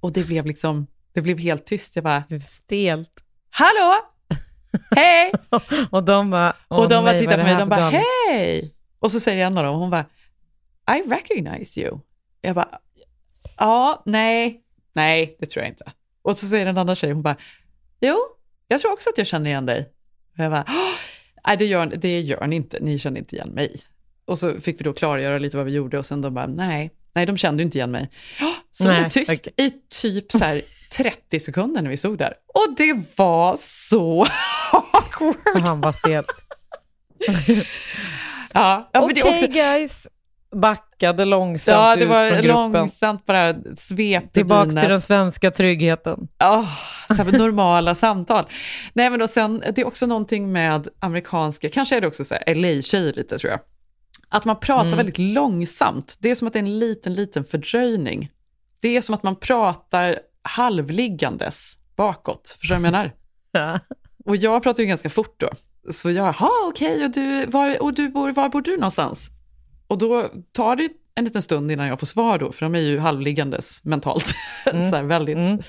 [0.00, 1.96] och det blev liksom, det blev helt tyst.
[1.96, 3.10] Jag bara, Stelt.
[3.50, 3.94] hallå,
[4.96, 5.32] hej!
[5.90, 7.90] Och de bara, och de bara tittade på mig det de bara,
[8.28, 8.74] hej!
[8.98, 10.04] Och så säger en av dem, hon bara,
[10.96, 11.98] I recognize you.
[12.40, 12.68] Jag bara,
[13.58, 14.60] ja, nej,
[14.92, 15.92] nej, det tror jag inte.
[16.22, 17.36] Och så säger en annan tjej, hon bara,
[18.00, 18.16] jo,
[18.68, 19.90] jag tror också att jag känner igen dig.
[20.38, 20.94] Och jag bara, "Åh,
[21.46, 23.76] nej, det gör, det gör ni inte, ni känner inte igen mig.
[24.26, 26.90] Och så fick vi då klargöra lite vad vi gjorde och sen de bara, nej,
[27.14, 28.10] nej, de kände inte igen mig.
[28.70, 30.62] Så Nej, var det tyst i typ så här
[30.96, 32.34] 30 sekunder när vi stod där.
[32.54, 34.26] Och det var så
[34.92, 35.62] awkward.
[35.62, 36.26] Han var stelt.
[38.52, 40.06] Ja, ja, Okej också, guys,
[40.54, 42.72] backade långsamt ja, det ut var från gruppen.
[42.72, 46.28] långsamt bara svepte Tillbaka till den svenska tryggheten.
[46.38, 46.68] Ja,
[47.08, 48.44] så här normala samtal.
[48.92, 52.34] Nej, men då sen, det är också någonting med amerikanska, kanske är det också så
[52.34, 53.60] här LA-tjejer lite tror jag.
[54.28, 54.96] Att man pratar Mm.
[54.96, 56.16] väldigt långsamt.
[56.18, 58.30] Det är som att det är en liten, liten fördröjning.
[58.80, 62.56] Det är som att man pratar halvliggandes bakåt.
[62.60, 63.12] Förstår du vad jag menar?
[63.52, 63.80] Ja.
[64.24, 65.48] Och jag pratar ju ganska fort då.
[65.92, 69.28] Så jag, jaha okej, och, du, var, och du bor, var bor du någonstans?
[69.88, 72.78] Och då tar det en liten stund innan jag får svar då, för de är
[72.78, 74.34] ju halvliggandes mentalt.
[74.66, 74.90] Mm.
[74.90, 75.66] så här väldigt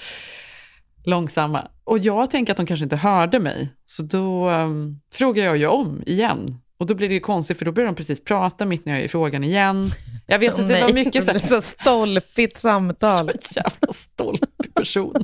[1.06, 1.68] långsamma.
[1.84, 5.68] Och jag tänker att de kanske inte hörde mig, så då um, frågar jag ju
[5.68, 6.58] om igen.
[6.78, 9.02] Och då blir det ju konstigt, för då börjar de precis prata mitt när jag
[9.02, 9.92] är i frågan igen.
[10.28, 13.32] Jag vet att det var mycket så här, så stolpigt samtal.
[13.40, 15.24] så jävla stolpig person.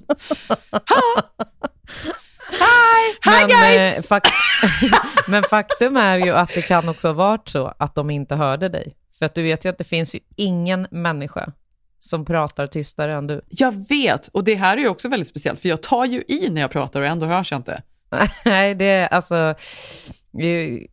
[2.52, 3.32] Hi!
[3.32, 3.98] Hi men, guys!
[3.98, 4.32] eh, fak-
[5.28, 8.70] men faktum är ju att det kan också ha varit så att de inte hörde
[8.70, 8.96] dig.
[9.20, 11.52] För att du vet ju att det finns ju ingen människa
[12.00, 13.42] som pratar tystare än du.
[13.48, 16.50] Jag vet, och det här är ju också väldigt speciellt, för jag tar ju i
[16.50, 17.82] när jag pratar och ändå hörs jag inte.
[18.46, 19.56] Nej, det är alltså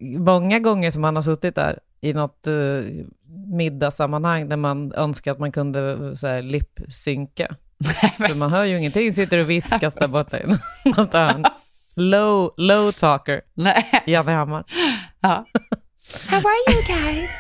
[0.01, 2.85] många gånger som man har suttit där i något uh,
[3.57, 7.55] middagssammanhang där man önskar att man kunde så här, lip-synka.
[8.18, 10.44] För man hör ju ingenting, sitter och viskas där borta i
[10.84, 11.44] något hörn.
[11.96, 14.02] Low, low talker, Nej.
[14.06, 14.64] Janne Hammar.
[15.20, 15.44] Ja.
[16.30, 17.30] How are you guys?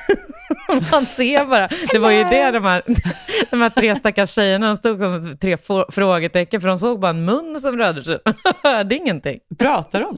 [0.90, 1.68] Man ser bara.
[1.92, 2.82] Det var ju det de här,
[3.50, 7.10] de här tre stackars tjejerna, de stod som tre få- frågetecken, för de såg bara
[7.10, 8.18] en mun som rörde sig.
[8.62, 9.38] hörde ingenting.
[9.58, 10.16] Pratar de?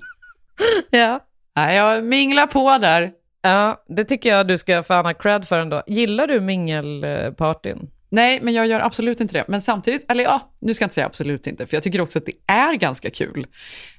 [0.90, 1.20] Ja.
[1.56, 3.11] Nej, jag minglar på där.
[3.42, 5.83] Ja, det tycker jag du ska fan ha cred för ändå.
[5.87, 7.90] Gillar du mingelpartyn?
[8.12, 9.44] Nej, men jag gör absolut inte det.
[9.49, 12.18] Men samtidigt, eller ja, nu ska jag inte säga absolut inte, för jag tycker också
[12.18, 13.46] att det är ganska kul.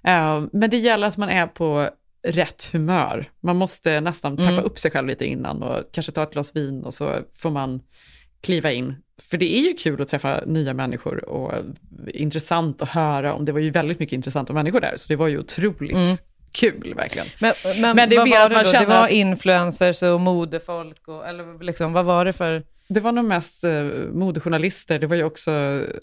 [0.04, 1.90] Eh, men det gäller att man är på
[2.28, 3.26] rätt humör.
[3.40, 4.64] Man måste nästan peppa Mm.
[4.66, 7.82] upp sig själv lite innan och kanske ta ett glas vin och så får man
[8.42, 8.96] kliva in.
[9.30, 11.54] För det är ju kul att träffa nya människor och
[12.14, 15.28] intressant att höra om, det var ju väldigt mycket intressanta människor där, så det var
[15.28, 16.18] ju otroligt Mm.
[16.54, 17.28] kul verkligen.
[17.42, 18.72] Men, men, Men det är mer att man då?
[18.72, 22.64] känner Det var influencers och modefolk, och, eller liksom, vad var det för...
[22.94, 25.52] Det var nog mest eh, modejournalister, det var ju också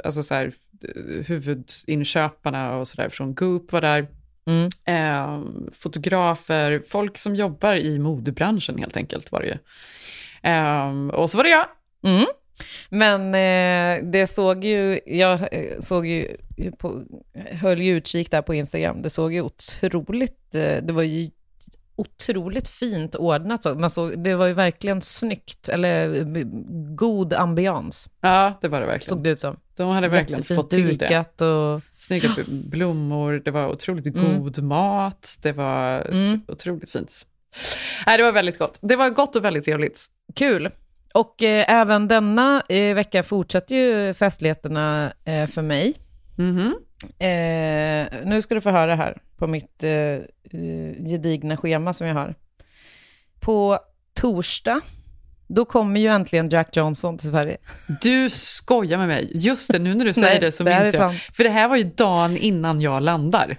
[0.05, 4.07] alltså, så här, eh, huvudinköparna och sådär från Goop var där.
[4.47, 4.69] Mm.
[4.87, 9.59] Eh, fotografer, folk som jobbar i modebranschen helt enkelt var det ju.
[10.51, 11.67] Eh, och så var det jag.
[12.05, 12.27] Mm.
[12.89, 16.37] Men eh, det såg ju, jag eh, såg ju,
[16.79, 17.03] på,
[17.35, 21.31] höll ju utkik där på Instagram, det såg ju otroligt, eh, det var ju
[21.99, 23.63] otroligt fint ordnat.
[23.63, 23.75] Så.
[23.75, 26.25] Man såg, det var ju verkligen snyggt, eller
[26.97, 28.09] god ambians.
[28.21, 29.09] Ja, det var det verkligen.
[29.17, 29.57] Såg det ut som.
[29.77, 31.43] De hade verkligen Jättefint fått till det.
[31.43, 31.81] och...
[31.99, 34.43] Snygga blommor, det var otroligt Mm.
[34.43, 36.41] god mat, det var Mm.
[36.49, 37.27] otroligt fint.
[38.07, 38.79] Nej, det var väldigt gott.
[38.83, 40.07] Det var gott och väldigt trevligt.
[40.35, 40.71] Kul.
[41.15, 45.95] Och eh, även denna eh, vecka fortsätter ju festligheterna eh, för mig.
[46.37, 46.75] Mhm.
[47.05, 50.23] Eh, nu ska du få höra här på mitt eh, eh,
[51.07, 52.35] gedigna schema som jag har.
[53.41, 53.79] På
[54.15, 54.81] torsdag,
[55.49, 57.57] då kommer ju äntligen Jack Johnson till Sverige.
[58.03, 59.31] Du skojar med mig.
[59.35, 61.01] Just det, nu när du säger Nej, det så det minns jag.
[61.01, 61.21] sant.
[61.33, 63.59] För det här var ju dagen innan jag landar.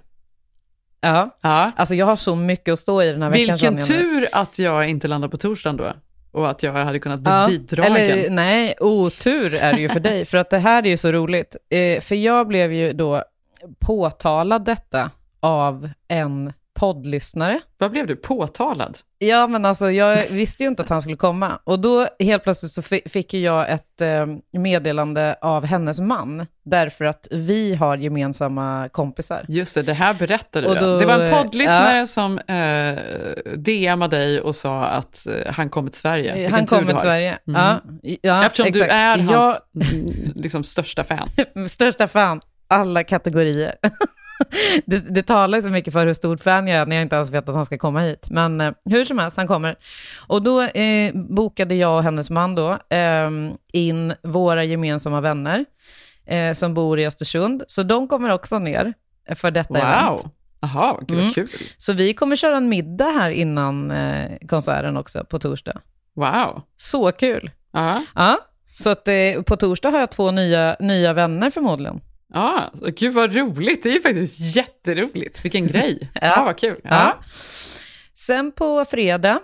[1.02, 1.38] Ja.
[1.42, 1.72] ja.
[1.76, 3.58] Alltså jag har så mycket att stå i den här veckan.
[3.58, 5.94] Vilken tur att jag inte landar på torsdagen då.
[6.32, 7.96] Och att jag hade kunnat bli Ja, bidragen.
[7.96, 11.12] Eller nej, otur är det ju för dig, för att det här är ju så
[11.12, 11.56] roligt.
[11.70, 13.24] Eh, för jag blev ju då
[13.80, 17.60] påtalad detta av en poddlyssnare.
[17.78, 18.98] Vad blev du påtalad?
[19.18, 21.60] Ja, men alltså jag visste ju inte att han skulle komma.
[21.64, 24.26] Och då helt plötsligt så fi- fick jag ett eh,
[24.60, 29.46] meddelande av hennes man, därför att vi har gemensamma kompisar.
[29.48, 30.80] Just det, det här berättade Och du.
[30.80, 32.06] då- Det var en poddlyssnare ja.
[32.06, 33.00] som eh,
[33.58, 36.34] DMade dig och sa att eh, han kommer till Sverige.
[36.36, 37.00] Vilken Han kommer du till.
[37.00, 37.38] Sverige.
[37.48, 37.62] Mm.
[37.62, 37.82] Ja,
[38.22, 38.94] ja, Eftersom du exakt.
[38.94, 39.56] är hans Jag-
[39.94, 41.30] mm, liksom, största fan.
[41.70, 43.76] Största fan, alla kategorier.
[44.86, 47.32] det, det talar så mycket för hur stort fan jag är när jag inte ens
[47.32, 48.28] vet att han ska komma hit.
[48.30, 49.76] Men eh, hur som helst, han kommer.
[50.28, 53.30] Och då eh, bokade jag och hennes man då eh,
[53.74, 55.66] in våra gemensamma vänner
[56.26, 57.64] eh, som bor i Östersund.
[57.68, 58.94] Så de kommer också ner
[59.36, 60.22] för detta event.
[60.24, 60.32] Wow.
[60.62, 61.34] Jaha, gud vad Mm.
[61.34, 61.48] kul.
[61.78, 65.82] Så vi kommer köra en middag här innan eh, konserten också på torsdag.
[66.16, 66.62] Wow.
[66.78, 67.52] Så kul.
[67.72, 68.04] Ja.
[68.16, 68.38] Ja,
[68.70, 72.02] så att eh, på torsdag har jag två nya, nya vänner förmodligen.
[72.34, 73.84] Ja, så- gud vad roligt.
[73.84, 75.46] Det är ju faktiskt jätteroligt.
[75.46, 76.10] Vilken grej.
[76.14, 76.42] ja.
[76.46, 76.80] vad kul.
[76.84, 76.90] Ja.
[76.90, 77.18] Ja.
[78.14, 79.40] Sen på fredag,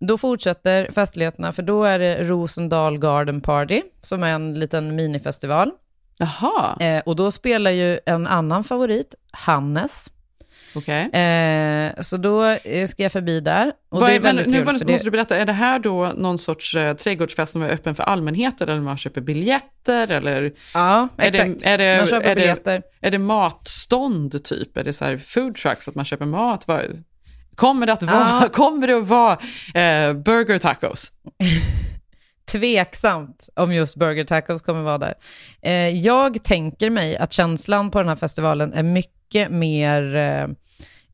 [0.00, 5.70] då fortsätter festligheterna, för då är det Rosendal Garden Party, som är en liten minifestival.
[6.18, 6.76] Jaha.
[6.80, 10.10] Eh, och då spelar ju en annan favorit, Hannes.
[10.74, 11.10] Okej.
[11.12, 13.66] Eh, så då eh, ska jag förbi där.
[13.88, 15.78] Och Vad det är är, men, nu trevligt, måste det- du berätta, är det här
[15.78, 20.52] då någon sorts eh, trädgårdsfest som är öppen för allmänheten eller man köper biljetter eller?
[20.74, 21.60] Ja, är exakt.
[21.60, 22.82] Det, är det, Man köper är biljetter.
[23.00, 24.76] Det, är det matstånd typ?
[24.76, 26.68] Är det så här food trucks, att man köper mat?
[26.68, 26.80] Vad,
[27.54, 28.48] kommer det att vara, Ja.
[28.52, 29.32] kommer det att vara
[29.74, 31.12] eh, burger tacos?
[32.50, 35.14] tveksamt om just Burger Tacos kommer vara där.
[35.62, 40.46] Eh, jag tänker mig att känslan på den här festivalen är mycket mer eh,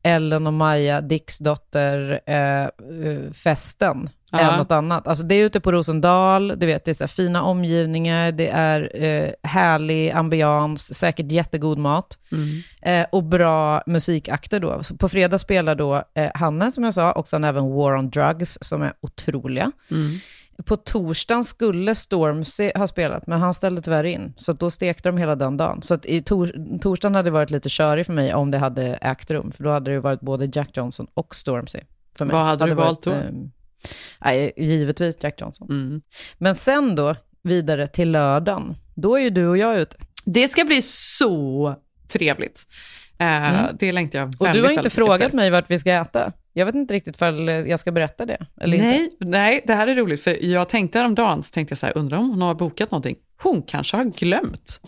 [0.03, 4.39] Ellen och Maja Dixdotter eh, eh, festen Ja.
[4.51, 5.07] än något annat.
[5.07, 9.03] Alltså det är ute på Rosendal, du vet, det är så fina omgivningar, det är
[9.03, 12.47] eh, härlig ambians, säkert jättegod mat Mm.
[12.81, 14.83] eh, och bra musikakter då.
[14.83, 18.09] Så på fredag spelar då eh, Hanne, som jag sa, och sen även War on
[18.09, 19.71] Drugs, som är otroliga.
[19.91, 20.09] Mm.
[20.65, 24.33] På torsdagen skulle Stormzy ha spelat, men han ställde tyvärr in.
[24.37, 25.81] Så då stekte de hela den dagen.
[25.81, 29.31] Så att i tor- torsdagen hade varit lite körig för mig om det hade ägt
[29.31, 31.79] rum, för då hade det varit både Jack Johnson och Stormzy.
[32.17, 32.33] För mig.
[32.33, 33.11] Vad hade du valt då?
[33.11, 33.51] ehm,
[34.25, 35.67] nej, givetvis Jack Johnson.
[35.69, 36.01] Mm.
[36.37, 39.97] Men sen då, vidare till lördagen, då är ju du och jag ute.
[40.25, 41.75] Det ska bli så
[42.07, 42.63] trevligt.
[43.17, 43.75] Eh, Mm.
[43.79, 45.35] Det längtar jag väldigt, Och du har inte frågat efter.
[45.35, 46.31] mig vart vi ska äta.
[46.57, 49.15] Jag vet inte riktigt ifall jag ska berätta det eller nej, inte.
[49.19, 52.17] nej, det här är roligt, för jag tänkte häromdagen, så tänkte jag så här, undrar
[52.17, 53.15] om hon har bokat någonting.
[53.41, 54.79] Hon kanske har glömt.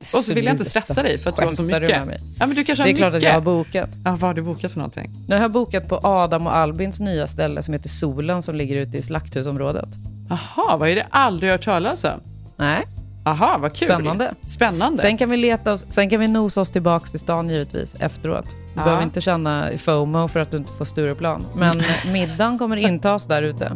[0.00, 1.94] Och så vill jag inte stressa dig för att du har så Skämtar mycket.
[1.94, 2.20] du med mig?
[2.38, 3.90] Ja, men du kanske Det är har klart att jag har bokat.
[4.04, 5.10] Ja, vad har du bokat för någonting?
[5.28, 8.76] Nu har jag bokat på Adam och Albins nya ställe som heter Solen som ligger
[8.76, 9.88] ute i slakthusområdet.
[10.28, 12.20] Jaha, vad är det aldrig hört talas om?
[12.56, 12.82] Nej.
[13.24, 13.88] Jaha, vad kul.
[13.88, 14.34] Spännande.
[14.46, 15.02] Spännande.
[15.02, 18.56] Sen kan vi leta oss, sen kan vi nosa oss tillbaks till stan givetvis efteråt.
[18.74, 18.84] Du Ja.
[18.84, 21.46] behöver inte känna FOMO för att du inte får Stureplan.
[21.54, 21.72] Men
[22.12, 23.72] middagen kommer intas där ute.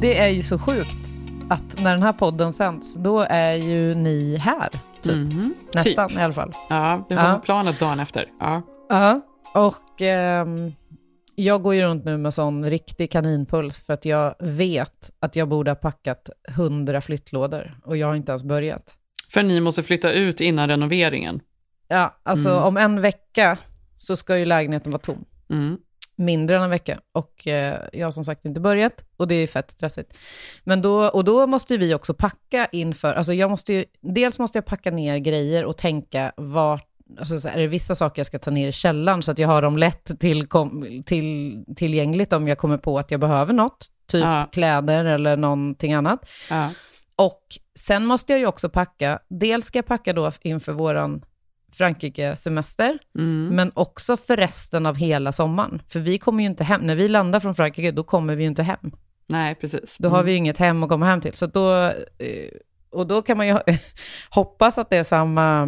[0.00, 1.08] Det är ju så sjukt
[1.50, 4.68] att när den här podden sänds, då är ju ni här.
[5.02, 5.14] Typ.
[5.14, 6.18] Mhm, Nästan typ.
[6.18, 6.54] i alla fall.
[6.68, 7.38] Ja, jag har Ja.
[7.44, 8.24] planet dagen efter.
[8.40, 8.62] Ja.
[8.88, 9.20] Ja,
[9.54, 10.72] och ehm,
[11.36, 15.48] jag går ju runt nu med sån riktig kaninpuls för att jag vet att jag
[15.48, 18.94] borde ha packat hundra flyttlådor och jag har inte ens börjat.
[19.32, 21.40] För ni måste flytta ut innan renoveringen.
[21.88, 22.62] Ja, alltså Mm.
[22.64, 23.58] om en vecka
[23.96, 25.24] så ska ju lägenheten vara tom.
[25.50, 25.78] Mm.
[26.18, 27.00] Mindre än en vecka.
[27.12, 30.14] Och eh, jag har som sagt inte börjat och det är fett stressigt.
[30.64, 34.58] Men då, och då måste vi också packa inför, alltså jag måste ju, dels måste
[34.58, 36.85] jag packa ner grejer och tänka vart,
[37.18, 39.48] alltså så är det vissa saker jag ska ta ner i källaren så att jag
[39.48, 40.48] har dem lätt till,
[41.06, 43.86] till, tillgängligt om jag kommer på att jag behöver något.
[44.08, 44.48] typ Ja.
[44.52, 46.28] kläder eller någonting annat.
[46.50, 46.70] Ja.
[47.16, 47.42] Och
[47.78, 51.22] sen måste jag ju också packa, dels ska jag packa då inför våran
[51.72, 53.48] Frankrike-semester, Mm.
[53.56, 55.82] men också för resten av hela sommaren.
[55.88, 58.48] För vi kommer ju inte hem, när vi landar från Frankrike, då kommer vi ju
[58.48, 58.92] inte hem.
[59.28, 59.96] Nej, precis.
[59.98, 60.26] Då har Mm.
[60.26, 61.32] vi ju inget hem att komma hem till.
[61.34, 61.92] Så då, eh,
[62.90, 63.56] och då kan man ju
[64.30, 65.66] hoppas att det är samma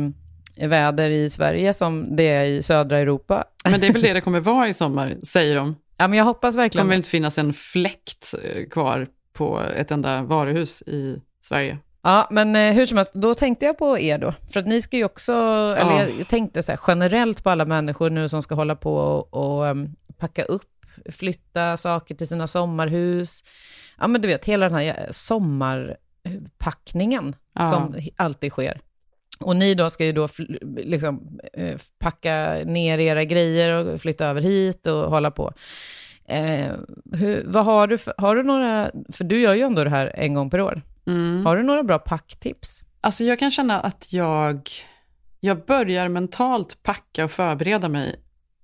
[0.66, 3.44] väder i Sverige som det är i södra Europa.
[3.71, 5.77] Men det är väl det det kommer vara i sommar, säger de.
[5.97, 9.61] Ja, men jag hoppas Det verkligen kommer väl inte finnas en fläkt eh, kvar på
[9.77, 11.79] ett enda varuhus i Sverige.
[12.03, 14.35] Ja, men eh, hur som helst, då tänkte jag på er då.
[14.53, 15.33] För att ni ska ju också,
[15.79, 16.01] eller Ja.
[16.01, 19.35] jag, jag tänkte så här, generellt på alla människor nu som ska hålla på och,
[19.59, 20.71] och em, packa upp,
[21.12, 23.44] flytta saker till sina sommarhus.
[23.99, 27.71] Ja, men du vet, hela den här eh, sommarpackningen Ja.
[27.71, 28.81] som alltid sker.
[29.38, 30.29] Och ni då ska ju då
[30.77, 35.53] liksom, eh, packa ner era grejer och flytta över hit och hålla på.
[36.24, 36.72] Eh,
[37.12, 40.12] hur, vad har du för, har du några, för du gör ju ändå det här
[40.14, 40.83] en gång per år.
[41.07, 41.46] Mm.
[41.46, 42.85] Har du några bra packtips?
[43.01, 44.70] Alltså jag kan känna att jag,
[45.40, 48.20] jag börjar mentalt packa och förbereda mig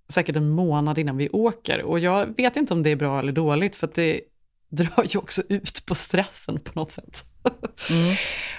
[0.09, 1.83] säkert en månad innan vi åker.
[1.83, 4.21] Och jag vet inte om det är bra eller dåligt, för att det
[4.69, 7.25] drar ju också ut på stressen på något sätt.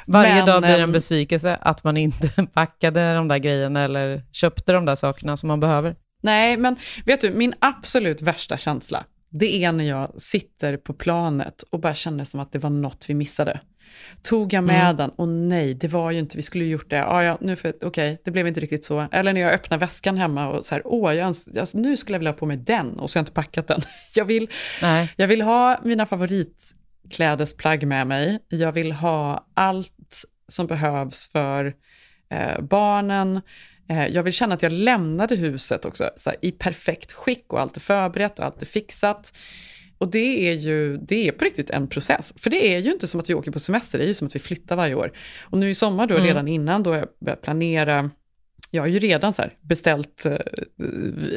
[0.08, 3.84] Varje Men, dag blir det en ehm, besvikelse att man inte packade de där grejerna
[3.84, 5.95] eller köpte de där sakerna som man behöver.
[6.24, 11.63] Nej, men vet du, min absolut värsta känsla, det är när jag sitter på planet
[11.69, 13.60] och bara känner som att det var något vi missade.
[14.24, 14.95] Tog jag med Mm.
[14.95, 15.10] den?
[15.10, 17.06] Och nej, det var ju inte, vi skulle ju gjort det.
[17.06, 19.08] Ah, ja, nu för, okej, det blev inte riktigt så.
[19.12, 22.19] Eller när jag öppnar väskan hemma och så här, åh, jag, alltså, nu skulle jag
[22.19, 23.82] vilja ha på mig den och så har jag inte packat den.
[24.15, 24.50] Jag vill,
[24.82, 25.13] Nej.
[25.15, 26.06] jag vill ha mina
[27.05, 28.39] favoritklädesplagg med mig.
[28.49, 31.73] Jag vill ha allt som behövs för
[32.29, 33.41] eh, barnen.
[33.89, 37.61] Eh, jag vill känna att jag lämnade huset också så här, i perfekt skick och
[37.61, 39.33] allt är förberett och allt är fixat.
[39.97, 42.33] Och det är ju det är på riktigt en process.
[42.37, 44.27] För det är ju inte som att vi åker på semester, det är ju som
[44.27, 45.11] att vi flyttar varje år.
[45.41, 46.27] Och nu i sommar då, Mm.
[46.27, 48.09] redan innan, då har jag börjat planera
[48.75, 50.31] jag har ju redan så här beställt eh,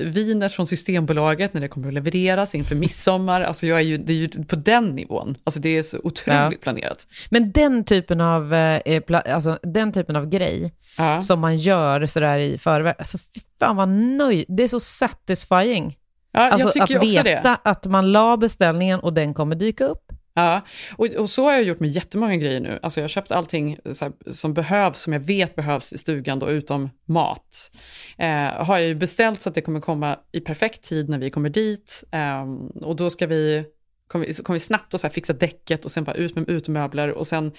[0.03, 3.40] viner från Systembolaget när det kommer att levereras inför midsommar.
[3.40, 5.37] Alltså jag är ju, det är ju på den nivån.
[5.44, 6.53] Alltså det är så otroligt Ja.
[6.62, 7.07] planerat.
[7.31, 11.20] Men den typen av, eh, alltså, den typen av grej Ja.
[11.20, 15.96] som man gör sådär i förväg, alltså fy fan vad nöjd, det är så satisfying.
[16.33, 17.07] Ja, alltså att också det.
[17.22, 20.12] veta att man la beställningen och den kommer dyka upp.
[20.38, 20.61] Ja,
[20.96, 22.79] och, och så har jag gjort med jättemånga grejer nu.
[22.83, 26.38] Alltså jag har köpt allting så här, som behövs, som jag vet behövs i stugan
[26.38, 27.70] då, utom mat.
[28.18, 31.31] Eh, har jag ju beställt så att det kommer komma i perfekt tid när vi
[31.31, 32.05] kommer dit.
[32.11, 32.42] Eh,
[32.83, 33.64] och då ska vi,
[34.09, 36.48] kommer vi, kommer vi snabbt och så här fixa däcket och sen bara ut med
[36.48, 37.53] utemöbler och sen,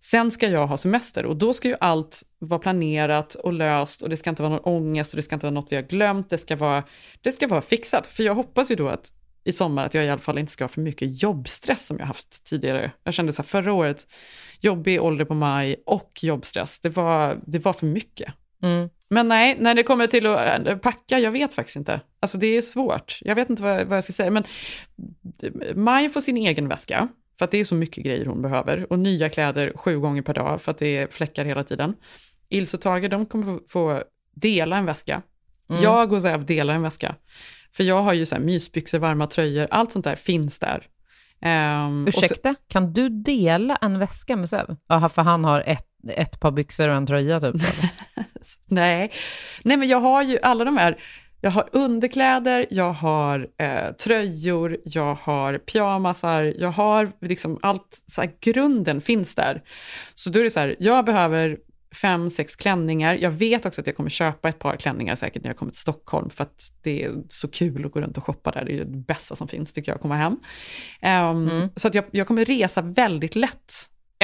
[0.00, 1.26] sen ska jag ha semester.
[1.26, 4.74] Och då ska ju allt vara planerat och löst och det ska inte vara någon
[4.74, 6.30] ångest och det ska inte vara något vi har glömt.
[6.30, 6.84] Det ska vara,
[7.20, 8.06] det ska vara fixat.
[8.06, 9.12] För jag hoppas ju då att
[9.46, 12.06] i sommar att jag i alla fall inte ska ha för mycket jobbstress som jag
[12.06, 12.90] haft tidigare.
[13.04, 14.06] Jag kände så här förra året,
[14.60, 18.32] jobbig ålder på maj och jobbstress, det var, det var för mycket.
[18.62, 18.88] Mm.
[19.08, 22.00] Men nej, när det kommer till att äh, packa, jag vet faktiskt inte.
[22.20, 23.18] Alltså det är svårt.
[23.20, 24.30] Jag vet inte vad, vad jag ska säga.
[24.30, 24.44] Men
[25.74, 28.92] Maj får sin egen väska, för att det är så mycket grejer hon behöver.
[28.92, 31.94] Och nya kläder sju gånger per dag, för att det är fläckar hela tiden.
[32.48, 34.02] Ilse och Tage, de kommer få
[34.34, 35.22] dela en väska.
[35.70, 35.82] Mm.
[35.82, 37.14] Jag och Zev delar en väska.
[37.76, 40.82] För jag har ju så här mysbyxor, varma tröjor, allt sånt där finns där.
[41.42, 44.76] Ehm, och så- Ursäkta, kan du dela en väska med Sev?
[44.88, 47.54] Jaha, för han har ett, ett par byxor och en tröja typ.
[48.70, 49.12] Nej.
[49.62, 50.98] Nej, men jag har ju alla de här,
[51.40, 58.20] jag har underkläder, jag har eh, tröjor, jag har pyjamasar, jag har liksom allt, så
[58.20, 59.62] här, grunden finns där.
[60.14, 61.56] Så då är det så här, jag behöver
[61.96, 63.14] fem, sex klänningar.
[63.14, 65.80] Jag vet också att jag kommer köpa ett par klänningar säkert när jag kommer till
[65.80, 68.64] Stockholm, för att det är så kul att gå runt och shoppa där.
[68.64, 70.36] Det är det bästa som finns, tycker jag, att komma hem.
[71.00, 73.72] Ehm, Så att jag, jag kommer resa väldigt lätt.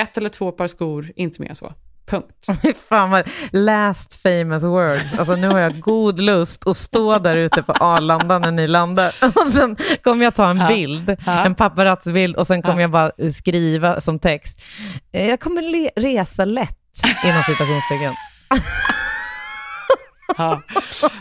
[0.01, 1.73] Ett eller två par skor, inte mer än så.
[2.07, 2.47] Punkt.
[2.89, 5.15] Fan vad last famous words.
[5.19, 9.15] Alltså nu har jag god lust att stå där ute på Arlanda när ni landar.
[9.47, 11.45] Och sen kommer jag ta en bild, Ja.
[11.45, 12.81] en paparazzi-bild och sen kommer Ja.
[12.81, 14.63] jag bara skriva som text.
[15.13, 16.79] Eh, Jag kommer resa lätt,
[17.25, 18.15] inom citationstecken.
[20.39, 20.63] Ja.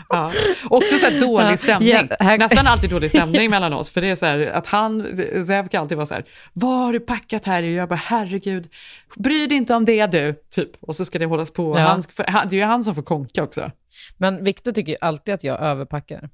[0.08, 0.32] Ja.
[0.70, 1.88] Också så här dålig stämning.
[1.88, 3.90] Ja, här- Nästan alltid dålig stämning mellan oss.
[3.90, 5.16] För det är så här att han,
[5.46, 7.74] Zev kan alltid vara så här, vad har du packat här i?
[7.76, 8.68] Jag bara, herregud,
[9.16, 10.70] bry dig inte om det du, typ.
[10.80, 11.78] Och så ska det hållas på.
[11.78, 12.00] Ja.
[12.26, 13.70] Han, det är ju han som får konka också.
[14.16, 16.28] Men Victor tycker ju alltid att jag överpackar.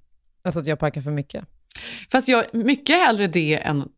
[0.44, 1.44] Alltså att jag packar för mycket.
[2.12, 3.88] Fast jag, mycket hellre det än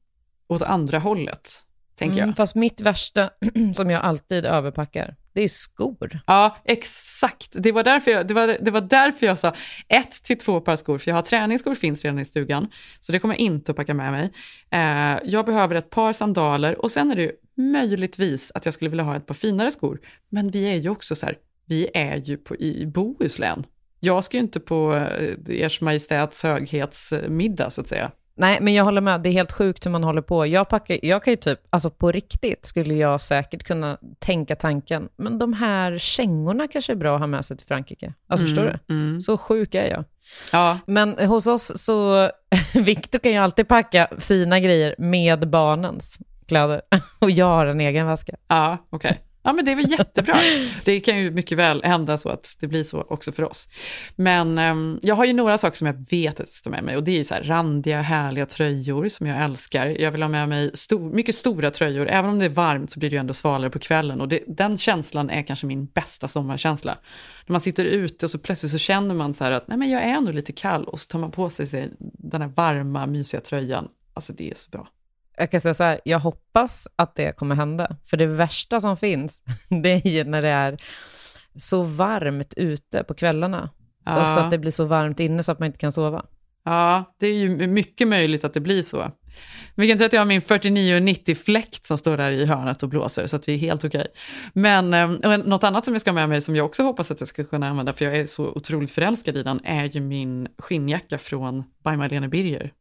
[0.48, 1.50] åt andra hållet,
[1.98, 2.36] tänker Mm, jag.
[2.36, 3.30] fast mitt värsta,
[3.74, 6.20] som jag alltid överpackar, det är skor.
[6.26, 7.56] Ja, exakt.
[7.62, 9.54] Det var därför jag, det var, det var därför jag sa
[9.88, 12.68] ett till två par skor, för jag har träningsskor finns redan i stugan,
[13.00, 14.32] så det kommer jag inte att packa med mig.
[14.70, 18.90] Eh, jag behöver ett par sandaler och sen är det ju möjligtvis att jag skulle
[18.90, 20.00] vilja ha ett par finare skor.
[20.28, 23.66] Men vi är ju också så här, vi är ju på, i Bohuslän.
[24.00, 28.10] Jag ska ju inte på eh, ers majestäts höghetsmiddag så att säga.
[28.40, 29.20] Nej, men jag håller med.
[29.20, 30.46] Det är helt sjukt hur man håller på.
[30.46, 35.08] Jag, packar, jag kan ju typ, alltså på riktigt skulle jag säkert kunna tänka tanken,
[35.16, 38.14] men de här kängorna kanske är bra att ha med sig till Frankrike.
[38.28, 38.94] Alltså Mm, förstår du?
[38.94, 39.20] mm.
[39.20, 40.04] Så sjuk är jag.
[40.52, 40.78] Ja.
[40.86, 42.30] Men hos oss så,
[42.74, 46.18] Victor kan ju alltid packa sina grejer med barnens
[46.48, 46.80] kläder.
[47.18, 48.32] Och jag har en egen väska.
[48.48, 49.18] Ja, okej.
[49.42, 50.34] Ja, men det är väl jättebra.
[50.84, 53.68] Det kan ju mycket väl hända så att det blir så också för oss.
[54.16, 56.84] Men ehm, jag har ju några saker som jag vet att jag ska ta med
[56.84, 59.86] mig och det är ju så här randiga, härliga tröjor som jag älskar.
[59.86, 62.08] Jag vill ha med mig stor, mycket stora tröjor.
[62.08, 64.40] Även om det är varmt så blir det ju ändå svalare på kvällen och det,
[64.46, 66.98] den känslan är kanske min bästa sommarkänsla.
[67.46, 69.90] När man sitter ute och så plötsligt så känner man så här att nej men
[69.90, 73.06] jag är nog lite kall och så tar man på sig sig den här varma,
[73.06, 73.88] mysiga tröjan.
[74.14, 74.88] Alltså det är så bra.
[75.40, 77.96] Jag kan säga så här, jag hoppas att det kommer hända.
[78.04, 79.42] För det värsta som finns,
[79.82, 80.82] det är ju när det är
[81.56, 83.70] så varmt ute på kvällarna.
[84.04, 84.22] Ja.
[84.22, 86.24] Och så att det blir så varmt inne så att man inte kan sova.
[86.64, 89.12] Ja, det är ju mycket möjligt att det blir så.
[89.74, 93.26] Vi kan tro att jag har min 4990-fläkt som står där i hörnet och blåser,
[93.26, 94.06] så att vi är helt okej.
[94.52, 97.20] Men eh, något annat som jag ska ha med mig, som jag också hoppas att
[97.20, 100.48] jag ska kunna använda, för jag är så otroligt förälskad i den, är ju min
[100.58, 102.72] skinnjacka från By Marlene Birger.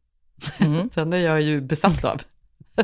[0.94, 2.22] den är jag ju besatt av.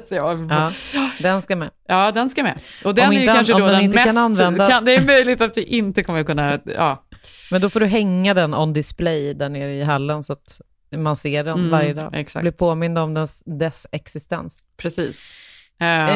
[0.09, 0.73] Jag, Ja,
[1.21, 1.71] den ska med.
[1.89, 2.61] Ja, den ska med.
[2.85, 4.07] Och den Om är ju kanske om då den den, mest...
[4.07, 4.85] kan användas.
[4.85, 6.59] det är möjligt att vi inte kommer kunna...
[6.65, 7.03] Ja.
[7.51, 10.61] Men då får du hänga den on display där nere i hallen så att
[10.97, 12.11] man ser den Mm, varje dag.
[12.15, 12.43] exakt.
[12.43, 14.59] Blir påmind om dess, dess existens.
[14.77, 15.35] Precis.
[15.79, 16.09] Ehm,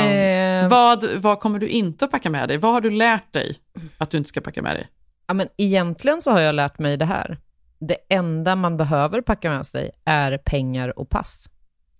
[0.64, 0.68] Eh.
[0.68, 2.56] vad, vad kommer du inte att packa med dig?
[2.58, 3.56] Vad har du lärt dig
[3.98, 4.86] att du inte ska packa med dig?
[5.26, 7.38] Ja, men egentligen så har jag lärt mig det här.
[7.80, 11.46] Det enda man behöver packa med sig är pengar och pass.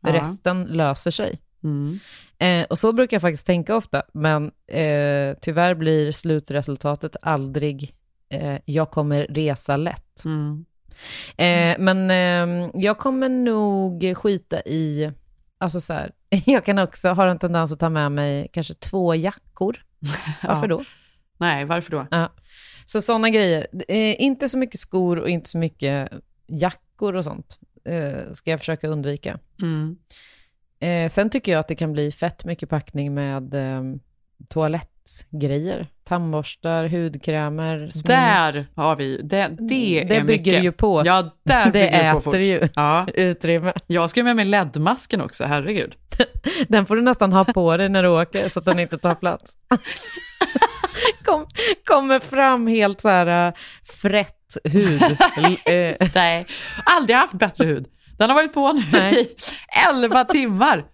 [0.06, 0.12] Ja.
[0.14, 1.40] Resten löser sig.
[1.64, 1.98] Mm.
[2.38, 7.94] Eh, och så brukar jag faktiskt tänka ofta, men eh, tyvärr blir slutresultatet aldrig
[8.30, 10.24] eh, jag kommer resa lätt.
[10.24, 10.64] Mm.
[11.36, 15.12] Eh, men eh, jag kommer nog skita i,
[15.58, 16.12] alltså så här,
[16.46, 19.84] jag kan också ha en tendens att ta med mig kanske två jackor.
[20.42, 20.84] Varför då?
[21.38, 22.06] Nej, varför då?
[22.10, 22.32] Ja.
[22.84, 23.66] Så sådana grejer.
[23.88, 26.10] Eh, inte så mycket skor och inte så mycket
[26.46, 29.38] jackor och sånt eh, ska jag försöka undvika.
[29.62, 29.96] Mm.
[30.80, 33.82] Eh, sen tycker jag att det kan bli fett mycket packning med eh,
[34.48, 35.86] toalettgrejer.
[36.04, 38.06] Tandborstar, hudkrämer, smink.
[38.06, 40.64] Där har vi, det, det, Det är bygger mycket.
[40.64, 41.02] ju på.
[41.04, 42.34] Ja, där Det det på äter fort.
[42.36, 43.06] ju Ja.
[43.14, 43.72] utrymme.
[43.86, 45.94] Jag ska med mig LED-masken också, herregud.
[46.68, 49.14] Den får du nästan ha på dig när du åker så att den inte tar
[49.14, 49.52] plats.
[51.24, 51.46] Kom,
[51.84, 53.54] kommer fram helt så här äh,
[54.02, 55.02] frätt hud.
[55.64, 56.46] Eh, Nej,
[56.84, 57.86] aldrig haft bättre hud.
[58.20, 59.20] Den har varit på nu Nej.
[59.20, 59.28] i
[59.90, 60.84] 11 timmar.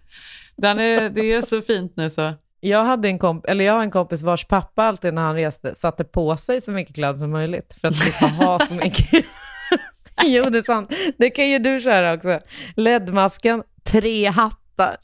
[0.57, 2.33] Den är, det är så fint nu så.
[2.59, 5.75] Jag, hade en komp- eller jag har en kompis vars pappa alltid när han reste
[5.75, 9.09] satte på sig så mycket kläder som möjligt för att slippa ha så mycket.
[10.23, 10.93] jo, det är sant.
[11.17, 12.39] Det kan ju du köra också.
[12.75, 14.97] LED-masken, tre hattar.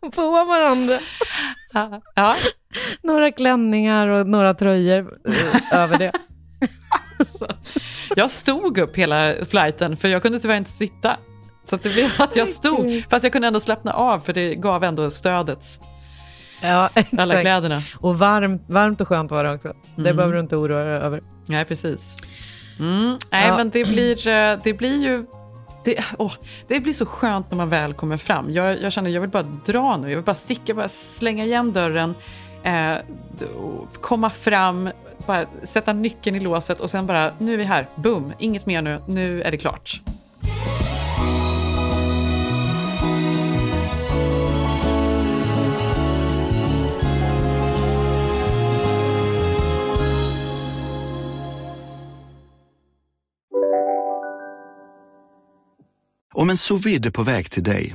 [0.14, 0.94] på- varandra.
[2.14, 2.36] Ja.
[3.02, 5.12] Några klänningar och några tröjor
[5.72, 6.12] över det.
[8.16, 11.16] Jag stod upp hela flighten för jag kunde tyvärr inte sitta.
[11.70, 14.84] Så det blev att jag stod, fast jag kunde ändå slappna av för det gav
[14.84, 15.80] ändå stödet.
[16.62, 17.18] Ja, exakt.
[17.20, 17.82] Alla kläderna.
[18.00, 19.68] Och varmt, varmt och skönt var det också.
[19.96, 20.16] Det Mm.
[20.16, 21.22] behöver du inte oroa dig över.
[21.46, 22.16] Nej, precis.
[22.80, 23.56] Mm, nej, Ja.
[23.56, 25.26] men det blir, eh, det blir ju...
[25.84, 26.32] Det, åh,
[26.68, 28.50] det blir så skönt när man väl kommer fram.
[28.52, 30.08] Jag, jag känner jag vill bara dra nu.
[30.08, 32.14] Jag vill bara sticka, bara slänga igen dörren,
[32.62, 32.96] eh,
[34.00, 34.90] komma fram,
[35.26, 37.88] bara sätta nyckeln i låset och sen bara, nu är vi här.
[37.96, 39.02] Boom, inget mer nu.
[39.06, 40.00] Nu är det klart.
[56.34, 57.94] Om en sous vide är på väg till dig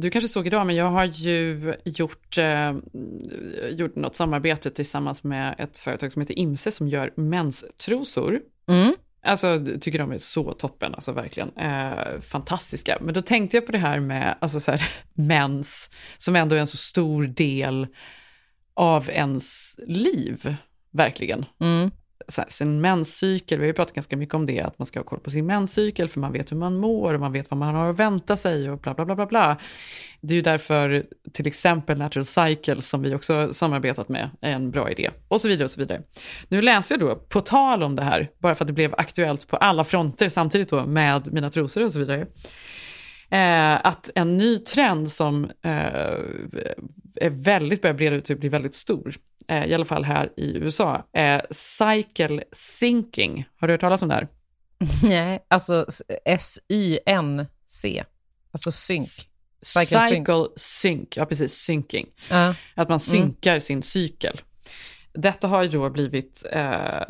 [0.00, 2.74] Du kanske såg idag, men jag har ju gjort, eh,
[3.70, 8.40] gjort något samarbete tillsammans med ett företag som heter Imse som gör menstrosor.
[8.68, 8.94] Mm.
[9.22, 11.56] Alltså, tycker de är så toppen, alltså verkligen.
[11.56, 12.98] Eh, fantastiska.
[13.00, 16.60] Men då tänkte jag på det här med alltså så här, mens, som ändå är
[16.60, 17.86] en så stor del
[18.74, 20.56] av ens liv,
[20.90, 21.44] verkligen.
[21.60, 21.90] Mm.
[22.30, 24.98] Så här, sin menscykel, vi har ju pratat ganska mycket om det, att man ska
[24.98, 27.58] ha koll på sin menscykel, för man vet hur man mår och man vet vad
[27.58, 29.56] man har att vänta sig och bla bla bla bla bla.
[30.20, 34.70] Det är ju därför till exempel Natural Cycle, som vi också samarbetat med, är en
[34.70, 35.10] bra idé.
[35.28, 36.02] Och så vidare och så vidare.
[36.48, 39.48] Nu läser jag då, på tal om det här, bara för att det blev aktuellt
[39.48, 42.26] på alla fronter samtidigt då med mina trosor och så vidare,
[43.30, 46.14] eh, att en ny trend som eh,
[47.14, 49.14] är väldigt, börjar breda ut sig och bli väldigt stor,
[49.50, 53.48] eh, i alla fall här i USA, är cycle syncing.
[53.56, 54.28] Har du hört talas om det här?
[55.02, 55.86] Nej, alltså
[56.24, 58.04] S-Y-N-C.
[58.52, 59.26] Alltså sync.
[59.62, 60.28] Cycle, sync.
[60.56, 61.16] sync.
[61.16, 62.06] ja precis, syncing.
[62.30, 62.54] Ja.
[62.74, 64.40] Att man synkar sin cykel.
[65.12, 67.02] Detta har ju då blivit, eh,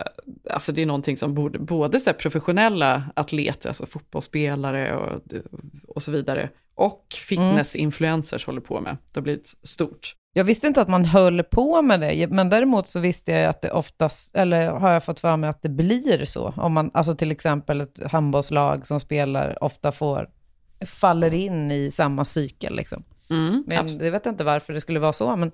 [0.51, 5.23] alltså det är någonting som borde, både så professionella atleter, alltså fotbollsspelare och,
[5.89, 8.97] och så vidare, och fitnessinfluencers håller på med.
[9.13, 10.15] Det har blivit stort.
[10.33, 13.63] Jag visste inte att man höll på med det, men däremot så visste jag att
[13.63, 16.55] det oftast, eller har jag fått för mig att det blir så.
[16.57, 20.29] Om man, alltså till exempel ett handbollslag som spelar ofta får,
[20.87, 23.05] faller in i samma cykel liksom.
[23.31, 23.99] Mm, men absolut.
[24.01, 25.53] det vet jag inte varför det skulle vara så, men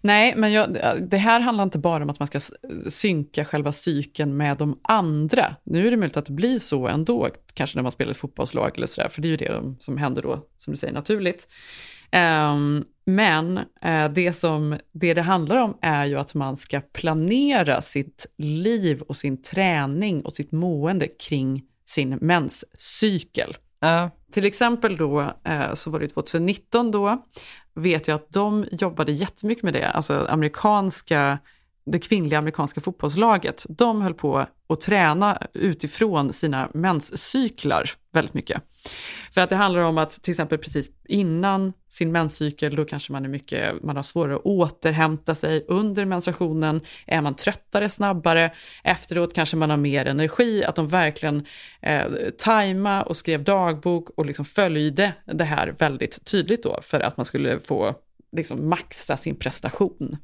[0.00, 2.40] Nej, men jag, det här handlar inte bara om att man ska
[2.88, 5.56] synka själva cykeln med de andra.
[5.64, 8.72] Nu är det möjligt att det blir så ändå, kanske när man spelar ett fotbollslag
[8.76, 11.48] eller sådär, för det är ju det de- som händer då, som du säger, naturligt.
[12.10, 17.82] Ehm, men eh, det, som, det det handlar om är ju att man ska planera
[17.82, 23.56] sitt liv och sin träning och sitt mående kring sin menscykel.
[24.32, 27.24] Till exempel då, eh, så var det 2019 då,
[27.74, 31.38] vet jag att de jobbade jättemycket med det, alltså amerikanska,
[31.86, 38.62] det kvinnliga amerikanska fotbollslaget, de höll på att träna utifrån sina menscyklar väldigt mycket.
[39.34, 43.24] För att det handlar om att till exempel precis innan sin menscykel, då kanske man
[43.24, 45.64] är mycket, man har svårare att återhämta sig.
[45.68, 48.52] Under menstruationen är man tröttare snabbare.
[48.84, 50.64] Efteråt kanske man har mer energi.
[50.64, 51.46] Att de verkligen
[51.82, 52.04] eh,
[52.38, 57.26] tajma och skrev dagbok och liksom följde det här väldigt tydligt då för att man
[57.26, 57.94] skulle få
[58.36, 60.16] liksom maxa sin prestation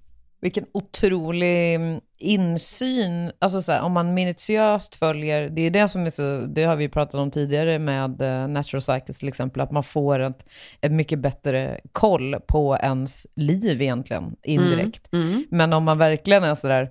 [0.42, 6.06] vilken otrolig mm, insyn, alltså så här, om man minutiöst följer, det är det som
[6.06, 9.70] är så, det har vi pratat om tidigare med eh, Natural Cycles till exempel, att
[9.70, 10.46] man får ett,
[10.80, 15.12] ett mycket bättre koll på ens liv egentligen, indirekt.
[15.12, 15.44] Mm, mm.
[15.50, 16.90] Men om man verkligen är sådär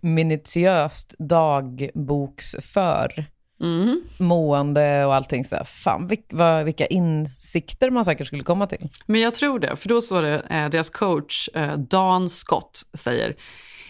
[0.00, 3.24] minutiöst dagboksför,
[3.64, 4.02] Mm.
[4.18, 8.88] mående och allting så här, fan vilk, vad, vilka insikter man säkert skulle komma till.
[9.06, 13.36] Men jag tror det, för då står det, eh, deras coach eh, Dan Scott säger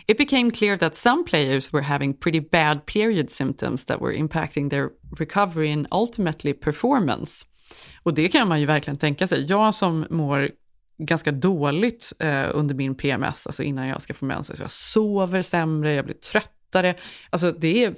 [0.07, 4.71] It became clear that some players were having pretty bad period symptoms that were impacting
[4.71, 7.45] their recovery and ultimately performance.
[8.03, 9.45] Och det kan man ju verkligen tänka sig.
[9.45, 10.51] Jag som mår
[10.99, 15.43] ganska dåligt eh, under min PMS, alltså innan jag ska få mens, alltså jag sover
[15.43, 16.15] sämre, jag blir
[16.75, 16.95] lättare.
[17.31, 17.95] Alltså det är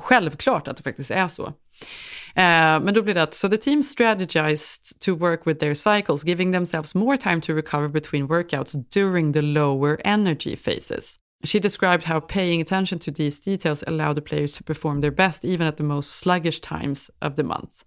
[0.00, 1.46] självklart att det faktiskt är så.
[1.46, 6.24] Uh, men då blir det att, so the team strategized to work with their cycles,
[6.24, 11.18] giving themselves more time to recover between workouts during the lower energy phases.
[11.44, 15.44] She described how paying attention to these details allowed the players to perform their best
[15.44, 17.84] even at the most sluggish times of the month.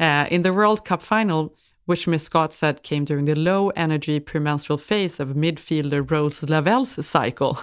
[0.00, 1.54] Uh, in the World Cup final,
[1.88, 7.06] which Miss Scott said came during the low energy premenstrual phase of midfielder Rose Lavelle's
[7.06, 7.58] cycle,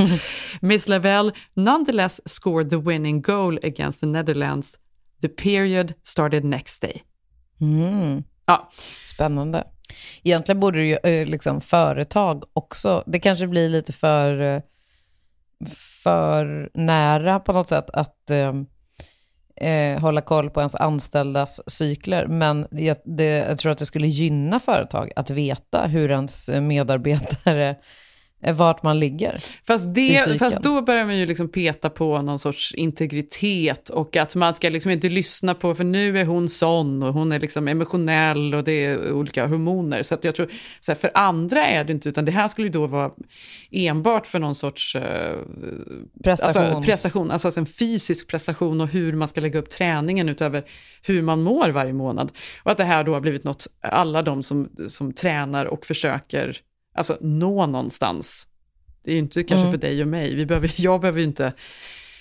[0.60, 4.78] Miss Lavelle nonetheless scored the winning goal against the Netherlands.
[5.20, 7.02] The period started next day.
[7.60, 8.24] Mm.
[8.46, 8.70] Ja.
[9.04, 9.64] Spännande.
[10.22, 14.62] Egentligen borde det ju eh, liksom företag också, det kanske blir lite för, eh,
[16.02, 18.52] för nära på något sätt att eh,
[19.60, 24.06] eh, hålla koll på ens anställdas cykler, men jag, det, jag tror att det skulle
[24.06, 27.76] gynna företag att veta hur ens medarbetare
[28.40, 29.40] vart man ligger.
[29.66, 34.34] Fast, det, fast då börjar man ju liksom peta på någon sorts integritet och att
[34.34, 37.68] man ska liksom inte lyssna på, för nu är hon sån och hon är liksom
[37.68, 40.02] emotionell och det är olika hormoner.
[40.02, 42.66] Så att jag tror, så här, för andra är det inte, utan det här skulle
[42.66, 43.10] ju då vara
[43.70, 45.36] enbart för någon sorts eh,
[46.24, 50.64] Prestations- Alltså, prestation, alltså en fysisk prestation och hur man ska lägga upp träningen utöver
[51.02, 52.32] hur man mår varje månad.
[52.62, 56.56] Och att det här då har blivit något, alla de som, som tränar och försöker
[56.98, 58.46] alltså, nå någonstans.
[59.04, 59.72] Det är ju inte kanske Mm.
[59.72, 61.52] för dig och mig, Vi behöver, jag behöver ju inte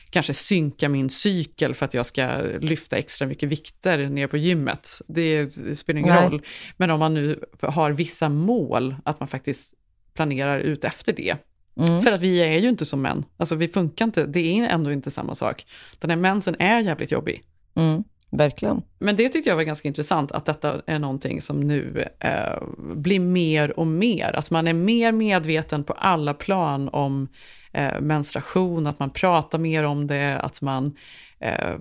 [0.10, 5.02] kanske synka min cykel för att jag ska lyfta extra mycket vikter ner på gymmet.
[5.08, 6.30] Det, spelar ingen Nej.
[6.30, 6.42] roll.
[6.78, 9.74] Men om man nu har vissa mål, att man faktiskt
[10.14, 11.36] planerar ut efter det.
[11.80, 12.02] Mm.
[12.02, 13.26] För att vi är ju inte som män.
[13.38, 15.66] Alltså vi funkar inte, det är ändå inte samma sak.
[16.00, 17.44] Den här mensen är jävligt jobbig.
[17.76, 18.82] Mm, verkligen.
[19.00, 23.20] Men det tyckte jag var ganska intressant, att detta är någonting som nu eh, blir
[23.20, 24.36] mer och mer.
[24.36, 27.28] Att man är mer medveten på alla plan om
[27.74, 30.96] eh, menstruation, att man pratar mer om det, att man
[31.40, 31.76] eh,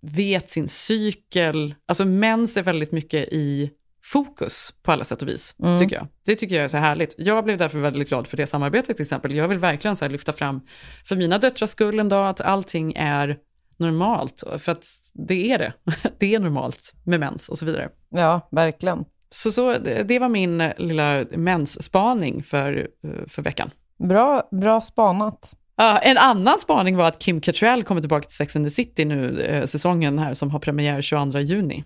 [0.00, 1.74] vet sin cykel.
[1.86, 3.70] Alltså mens är väldigt mycket i
[4.04, 5.78] fokus på alla sätt och vis, Mm.
[5.78, 6.06] tycker jag.
[6.26, 7.14] Det tycker jag är så härligt.
[7.18, 9.34] Jag blev därför väldigt glad för det samarbetet till exempel.
[9.34, 10.60] Jag vill verkligen så lyfta fram
[11.04, 13.38] för mina döttrars skull en dag att allting är
[13.84, 14.42] normalt.
[14.58, 15.72] För att det är det.
[16.18, 17.88] Det är normalt med mens och så vidare.
[18.10, 19.04] Ja, verkligen.
[19.30, 23.70] Så, så det, var min lilla mensspaning för, eh, för veckan.
[23.98, 25.52] Bra, bra spanat.
[25.76, 29.04] Ja, en annan spaning var att Kim Cattrall kommer tillbaka till Sex and the City
[29.04, 31.84] nu, eh, säsongen här som har premiär 22 juni.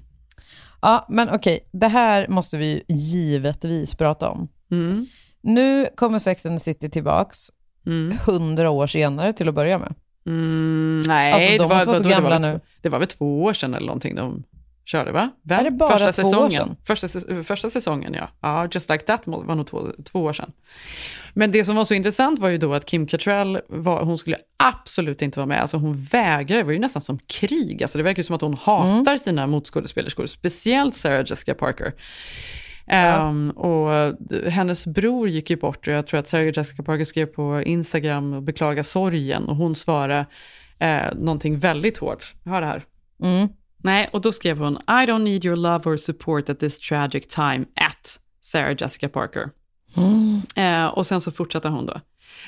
[0.81, 4.49] Ja, men okej, det här måste vi givetvis prata om.
[4.71, 5.07] Mm.
[5.41, 7.51] Nu kommer Sex and the City tillbaks,
[8.27, 9.95] hundra år senare till att börja med.
[10.29, 12.45] Mm, nej, Alltså, de det, var, vara så vadå, det, var gamla nu.
[12.59, 14.45] två- det var väl två år sedan eller någonting de
[14.85, 15.31] körde, va?
[15.43, 15.61] Väl?
[15.61, 16.51] Är det bara första två år säsongen.
[16.51, 16.77] sedan?
[16.85, 17.09] Första,
[17.45, 18.29] första säsongen, ja.
[18.41, 20.53] Ja, Just Like That var nog två, två år sedan.
[21.35, 24.37] Men det som var så intressant var ju då att Kim Cattrall, var, hon skulle
[24.57, 25.63] absolut inte vara med.
[25.63, 27.83] Alltså hon vägrade, det var ju nästan som krig.
[27.83, 29.19] Alltså det verkar ju som att hon hatar Mm.
[29.19, 31.93] sina motskådespelerskor, speciellt Sarah Jessica Parker.
[32.89, 37.05] Ehm, och d- hennes bror gick ju bort och jag tror att Sarah Jessica Parker
[37.05, 40.27] skrev på Instagram och beklagade sorgen och hon svarade
[40.79, 42.35] eh, någonting väldigt hårt.
[42.45, 42.85] Har det här.
[43.23, 43.49] Mm.
[43.83, 47.27] Nej, och då skrev hon I don't need your love or support at this tragic
[47.27, 49.51] time at Sarah Jessica Parker.
[49.97, 50.41] Mm.
[50.57, 52.01] Eh, och sen så fortsätter hon då.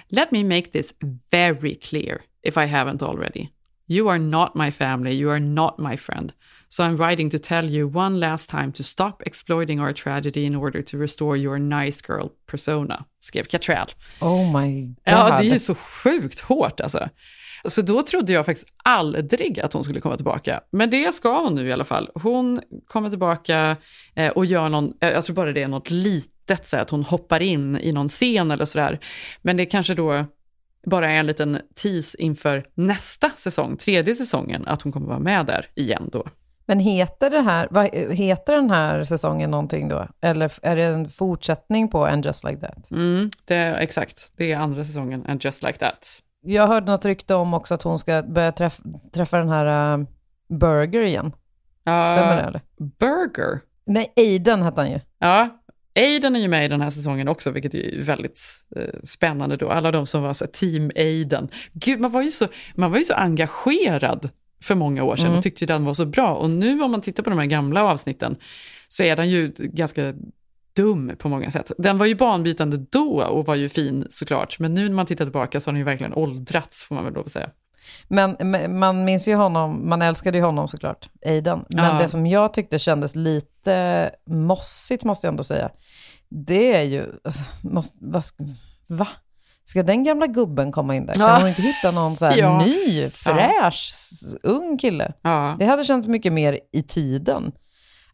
[0.09, 0.95] Let me make this
[1.31, 3.49] very clear if I haven't already.
[3.87, 6.33] You are not my family, you are not my friend.
[6.73, 10.57] So I'm writing to tell you one last time to stop exploiting our tragedy in
[10.57, 13.87] order to restore your nice girl persona, skrev Cattrall.
[14.21, 14.97] Oh my god.
[15.05, 17.09] Ja, det är ju så sjukt hårt alltså.
[17.65, 20.61] Så då trodde jag faktiskt aldrig att hon skulle komma tillbaka.
[20.73, 22.11] Men det ska hon nu i alla fall.
[22.15, 23.77] Hon kommer tillbaka
[24.15, 27.05] eh, och gör någon, eh, jag tror bara det är något litet, så att hon
[27.05, 29.01] hoppar in i någon scen eller sådär.
[29.43, 30.25] Men det kanske då
[30.87, 35.47] bara är en liten tease inför nästa säsong, tredje säsongen, att hon kommer vara med
[35.47, 36.25] där igen då.
[36.67, 40.09] Men heter, det här, vad, heter den här säsongen någonting då?
[40.21, 42.91] Eller är det en fortsättning på And Just Like That?
[42.91, 46.23] Mm, det exakt, det är andra säsongen, and just like that.
[46.43, 48.81] Jag hörde något rykte om också att hon ska börja träff,
[49.13, 50.07] träffa den här uh,
[50.49, 51.33] Burger igen.
[51.83, 52.61] Stämmer det eller?
[52.99, 53.61] Burger?
[53.85, 55.01] Nej, Aiden hette han ju.
[55.19, 55.49] Ja,
[55.97, 58.41] Aiden är ju med i den här säsongen också, vilket är väldigt
[58.77, 59.71] eh, spännande då.
[59.71, 61.49] Alla de som var så här, team Aiden.
[61.73, 64.29] Gud, man var ju så, man var ju så engagerad
[64.63, 65.39] för många år sedan Mm.
[65.39, 66.35] och tyckte den var så bra.
[66.35, 68.37] Och nu om man tittar på de här gamla avsnitten
[68.89, 70.15] så är den ju ganska
[70.77, 71.73] dum på många sätt.
[71.79, 75.25] Den var ju banbrytande då och var ju fin såklart, men nu när man tittar
[75.25, 77.51] tillbaka så har den ju verkligen åldrats får man väl lov att säga.
[78.09, 81.65] Men, men man minns ju honom, man älskade ju honom såklart, Aiden.
[81.69, 82.03] Men Ja.
[82.03, 85.71] det som jag tyckte kändes lite mossigt, måste jag ändå säga,
[86.29, 88.55] det är ju, alltså, måste, sk-
[88.89, 89.09] va?
[89.71, 91.15] Ska den gamla gubben komma in där?
[91.15, 91.39] Kan Ja.
[91.39, 92.59] hon inte hitta någon så Ja.
[92.65, 95.13] ny, fräsch, s- ung kille?
[95.23, 95.57] Ja.
[95.59, 97.53] Det hade känts mycket mer i tiden.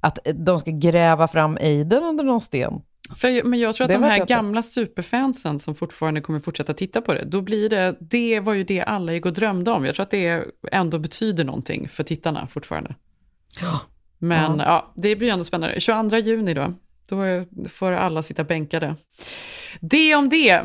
[0.00, 2.72] Att eh, de ska gräva fram Aiden under någon sten.
[3.16, 7.00] För, men jag tror att Det de här gamla superfansen som fortfarande kommer fortsätta titta
[7.00, 9.84] på det, då blir det, det var ju det alla gick och drömde om.
[9.84, 12.94] Jag tror att det ändå betyder någonting för tittarna fortfarande.
[14.18, 14.64] Men Ja.
[14.64, 14.92] ja.
[14.96, 15.80] det blir ju ändå spännande.
[15.80, 16.72] 22 juni då,
[17.08, 17.16] då
[17.68, 18.94] får alla sitta bänkade.
[19.80, 20.62] Det om det.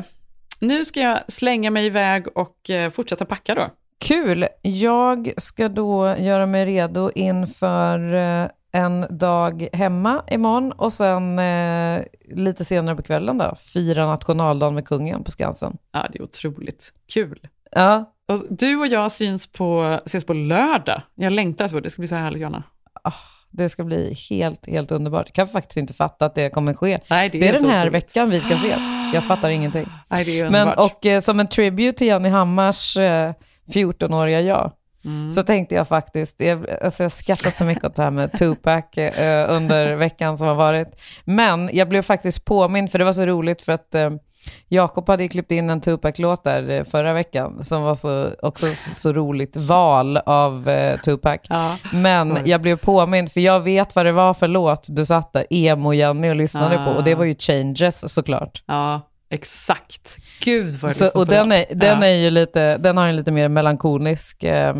[0.62, 3.70] Nu ska jag slänga mig iväg och eh, fortsätta packa då.
[4.00, 4.48] Kul!
[4.62, 12.02] Jag ska då göra mig redo inför eh, en dag hemma imorgon och sen eh,
[12.32, 15.78] lite senare på kvällen då, fira nationaldagen med kungen på Skansen.
[15.92, 17.48] Ja, det är otroligt kul.
[17.72, 18.14] Ja.
[18.28, 21.02] Och du och jag syns på, ses på lördag.
[21.16, 22.64] Jag längtar så, det ska bli så härligt Johanna.
[23.52, 25.26] Det ska bli helt, helt underbart.
[25.28, 27.00] Jag kan faktiskt inte fatta att det kommer ske.
[27.10, 28.04] Nej, det är det är helt den här otroligt.
[28.04, 28.80] veckan vi ska ses.
[29.14, 29.88] Jag fattar ingenting.
[30.08, 33.34] Nej, det är Men, och eh, som en tribute till Jenny Hammars eh,
[33.74, 34.72] 14-åriga jag,
[35.06, 35.32] Mm.
[35.32, 38.32] så tänkte jag faktiskt, jag, alltså jag har skrattat så mycket åt det här med
[38.32, 40.88] Tupac eh, under veckan som har varit.
[41.24, 44.10] Men jag blev faktiskt påmind, för det var så roligt för att eh,
[44.68, 48.66] Jakob hade ju klippt in en Tupac-låt där eh, förra veckan, som var så, också
[48.96, 51.40] så, roligt val av eh, Tupac.
[51.94, 55.46] Men jag blev påmind, för jag vet vad det var för låt du satt där,
[55.50, 56.86] emo-Jenny, och lyssnade Ah.
[56.86, 58.64] på, och det var ju Changes såklart.
[58.68, 60.18] Ja, exakt.
[60.44, 62.08] Gud vad jag Så, och den, är, den, Ja.
[62.08, 64.76] är ju lite, den har en lite mer melankolisk eh,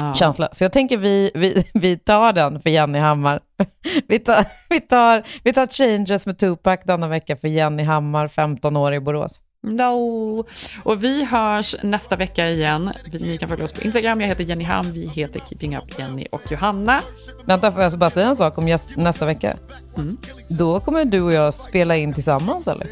[0.00, 0.14] Ja.
[0.14, 0.48] känsla.
[0.52, 3.40] Så jag tänker vi, vi, vi tar den för Jenny Hammar.
[4.08, 8.76] Vi tar, vi, tar, vi tar Changes med Tupac denna vecka för Jenny Hammar, 15
[8.76, 9.40] år i Borås.
[9.62, 10.44] No.
[10.82, 12.92] Och vi hörs nästa vecka igen.
[13.12, 14.20] Ni kan följa oss på Instagram.
[14.20, 14.92] Jag heter Jenny Ham.
[14.92, 17.00] Vi heter Keeping Up Jenny och Johanna.
[17.44, 19.56] Vänta, får jag bara säga en sak om nästa vecka?
[19.96, 20.16] Mm.
[20.48, 22.86] Då kommer du och jag spela in tillsammans, eller?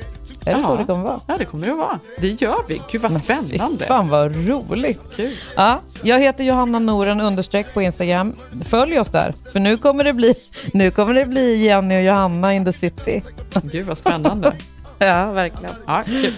[0.46, 0.66] Är det Ja.
[0.66, 1.20] så det kommer vara?
[1.26, 1.98] Ja, det kommer det att vara.
[2.20, 2.82] Det gör vi.
[2.90, 3.78] Gud vad spännande.
[3.78, 5.00] Fy fan vad roligt.
[5.16, 5.32] Kul.
[5.56, 8.36] Ja, jag heter Johanna Noren understreck på Instagram.
[8.64, 10.34] Följ oss där, för nu kommer det bli,
[10.72, 13.22] nu kommer det bli Jenny och Johanna in the city.
[13.62, 14.52] Gud vad spännande.
[14.98, 15.74] ja, verkligen.
[15.86, 16.32] Ja, kul.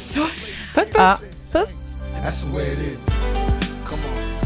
[0.74, 0.90] Puss puss.
[0.94, 1.18] Ja,
[1.52, 1.84] puss.
[2.24, 3.06] That's the way it is.
[3.86, 4.40] Come on,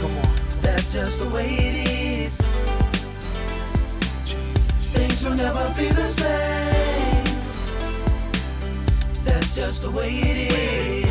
[0.00, 0.62] come on.
[0.62, 1.88] That's just the way it
[2.26, 2.40] is.
[4.94, 7.07] Things will never be the same.
[9.58, 11.06] That's just the way it is.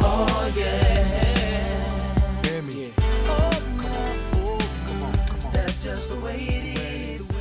[0.00, 2.42] Oh yeah.
[2.42, 2.92] Hear me.
[3.26, 4.16] Oh, come on.
[4.34, 5.52] Oh, come on, come on.
[5.52, 7.32] That's just the way it is.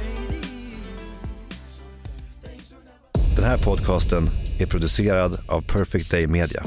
[3.35, 6.63] Den här podcasten är producerad av Perfect Day Media.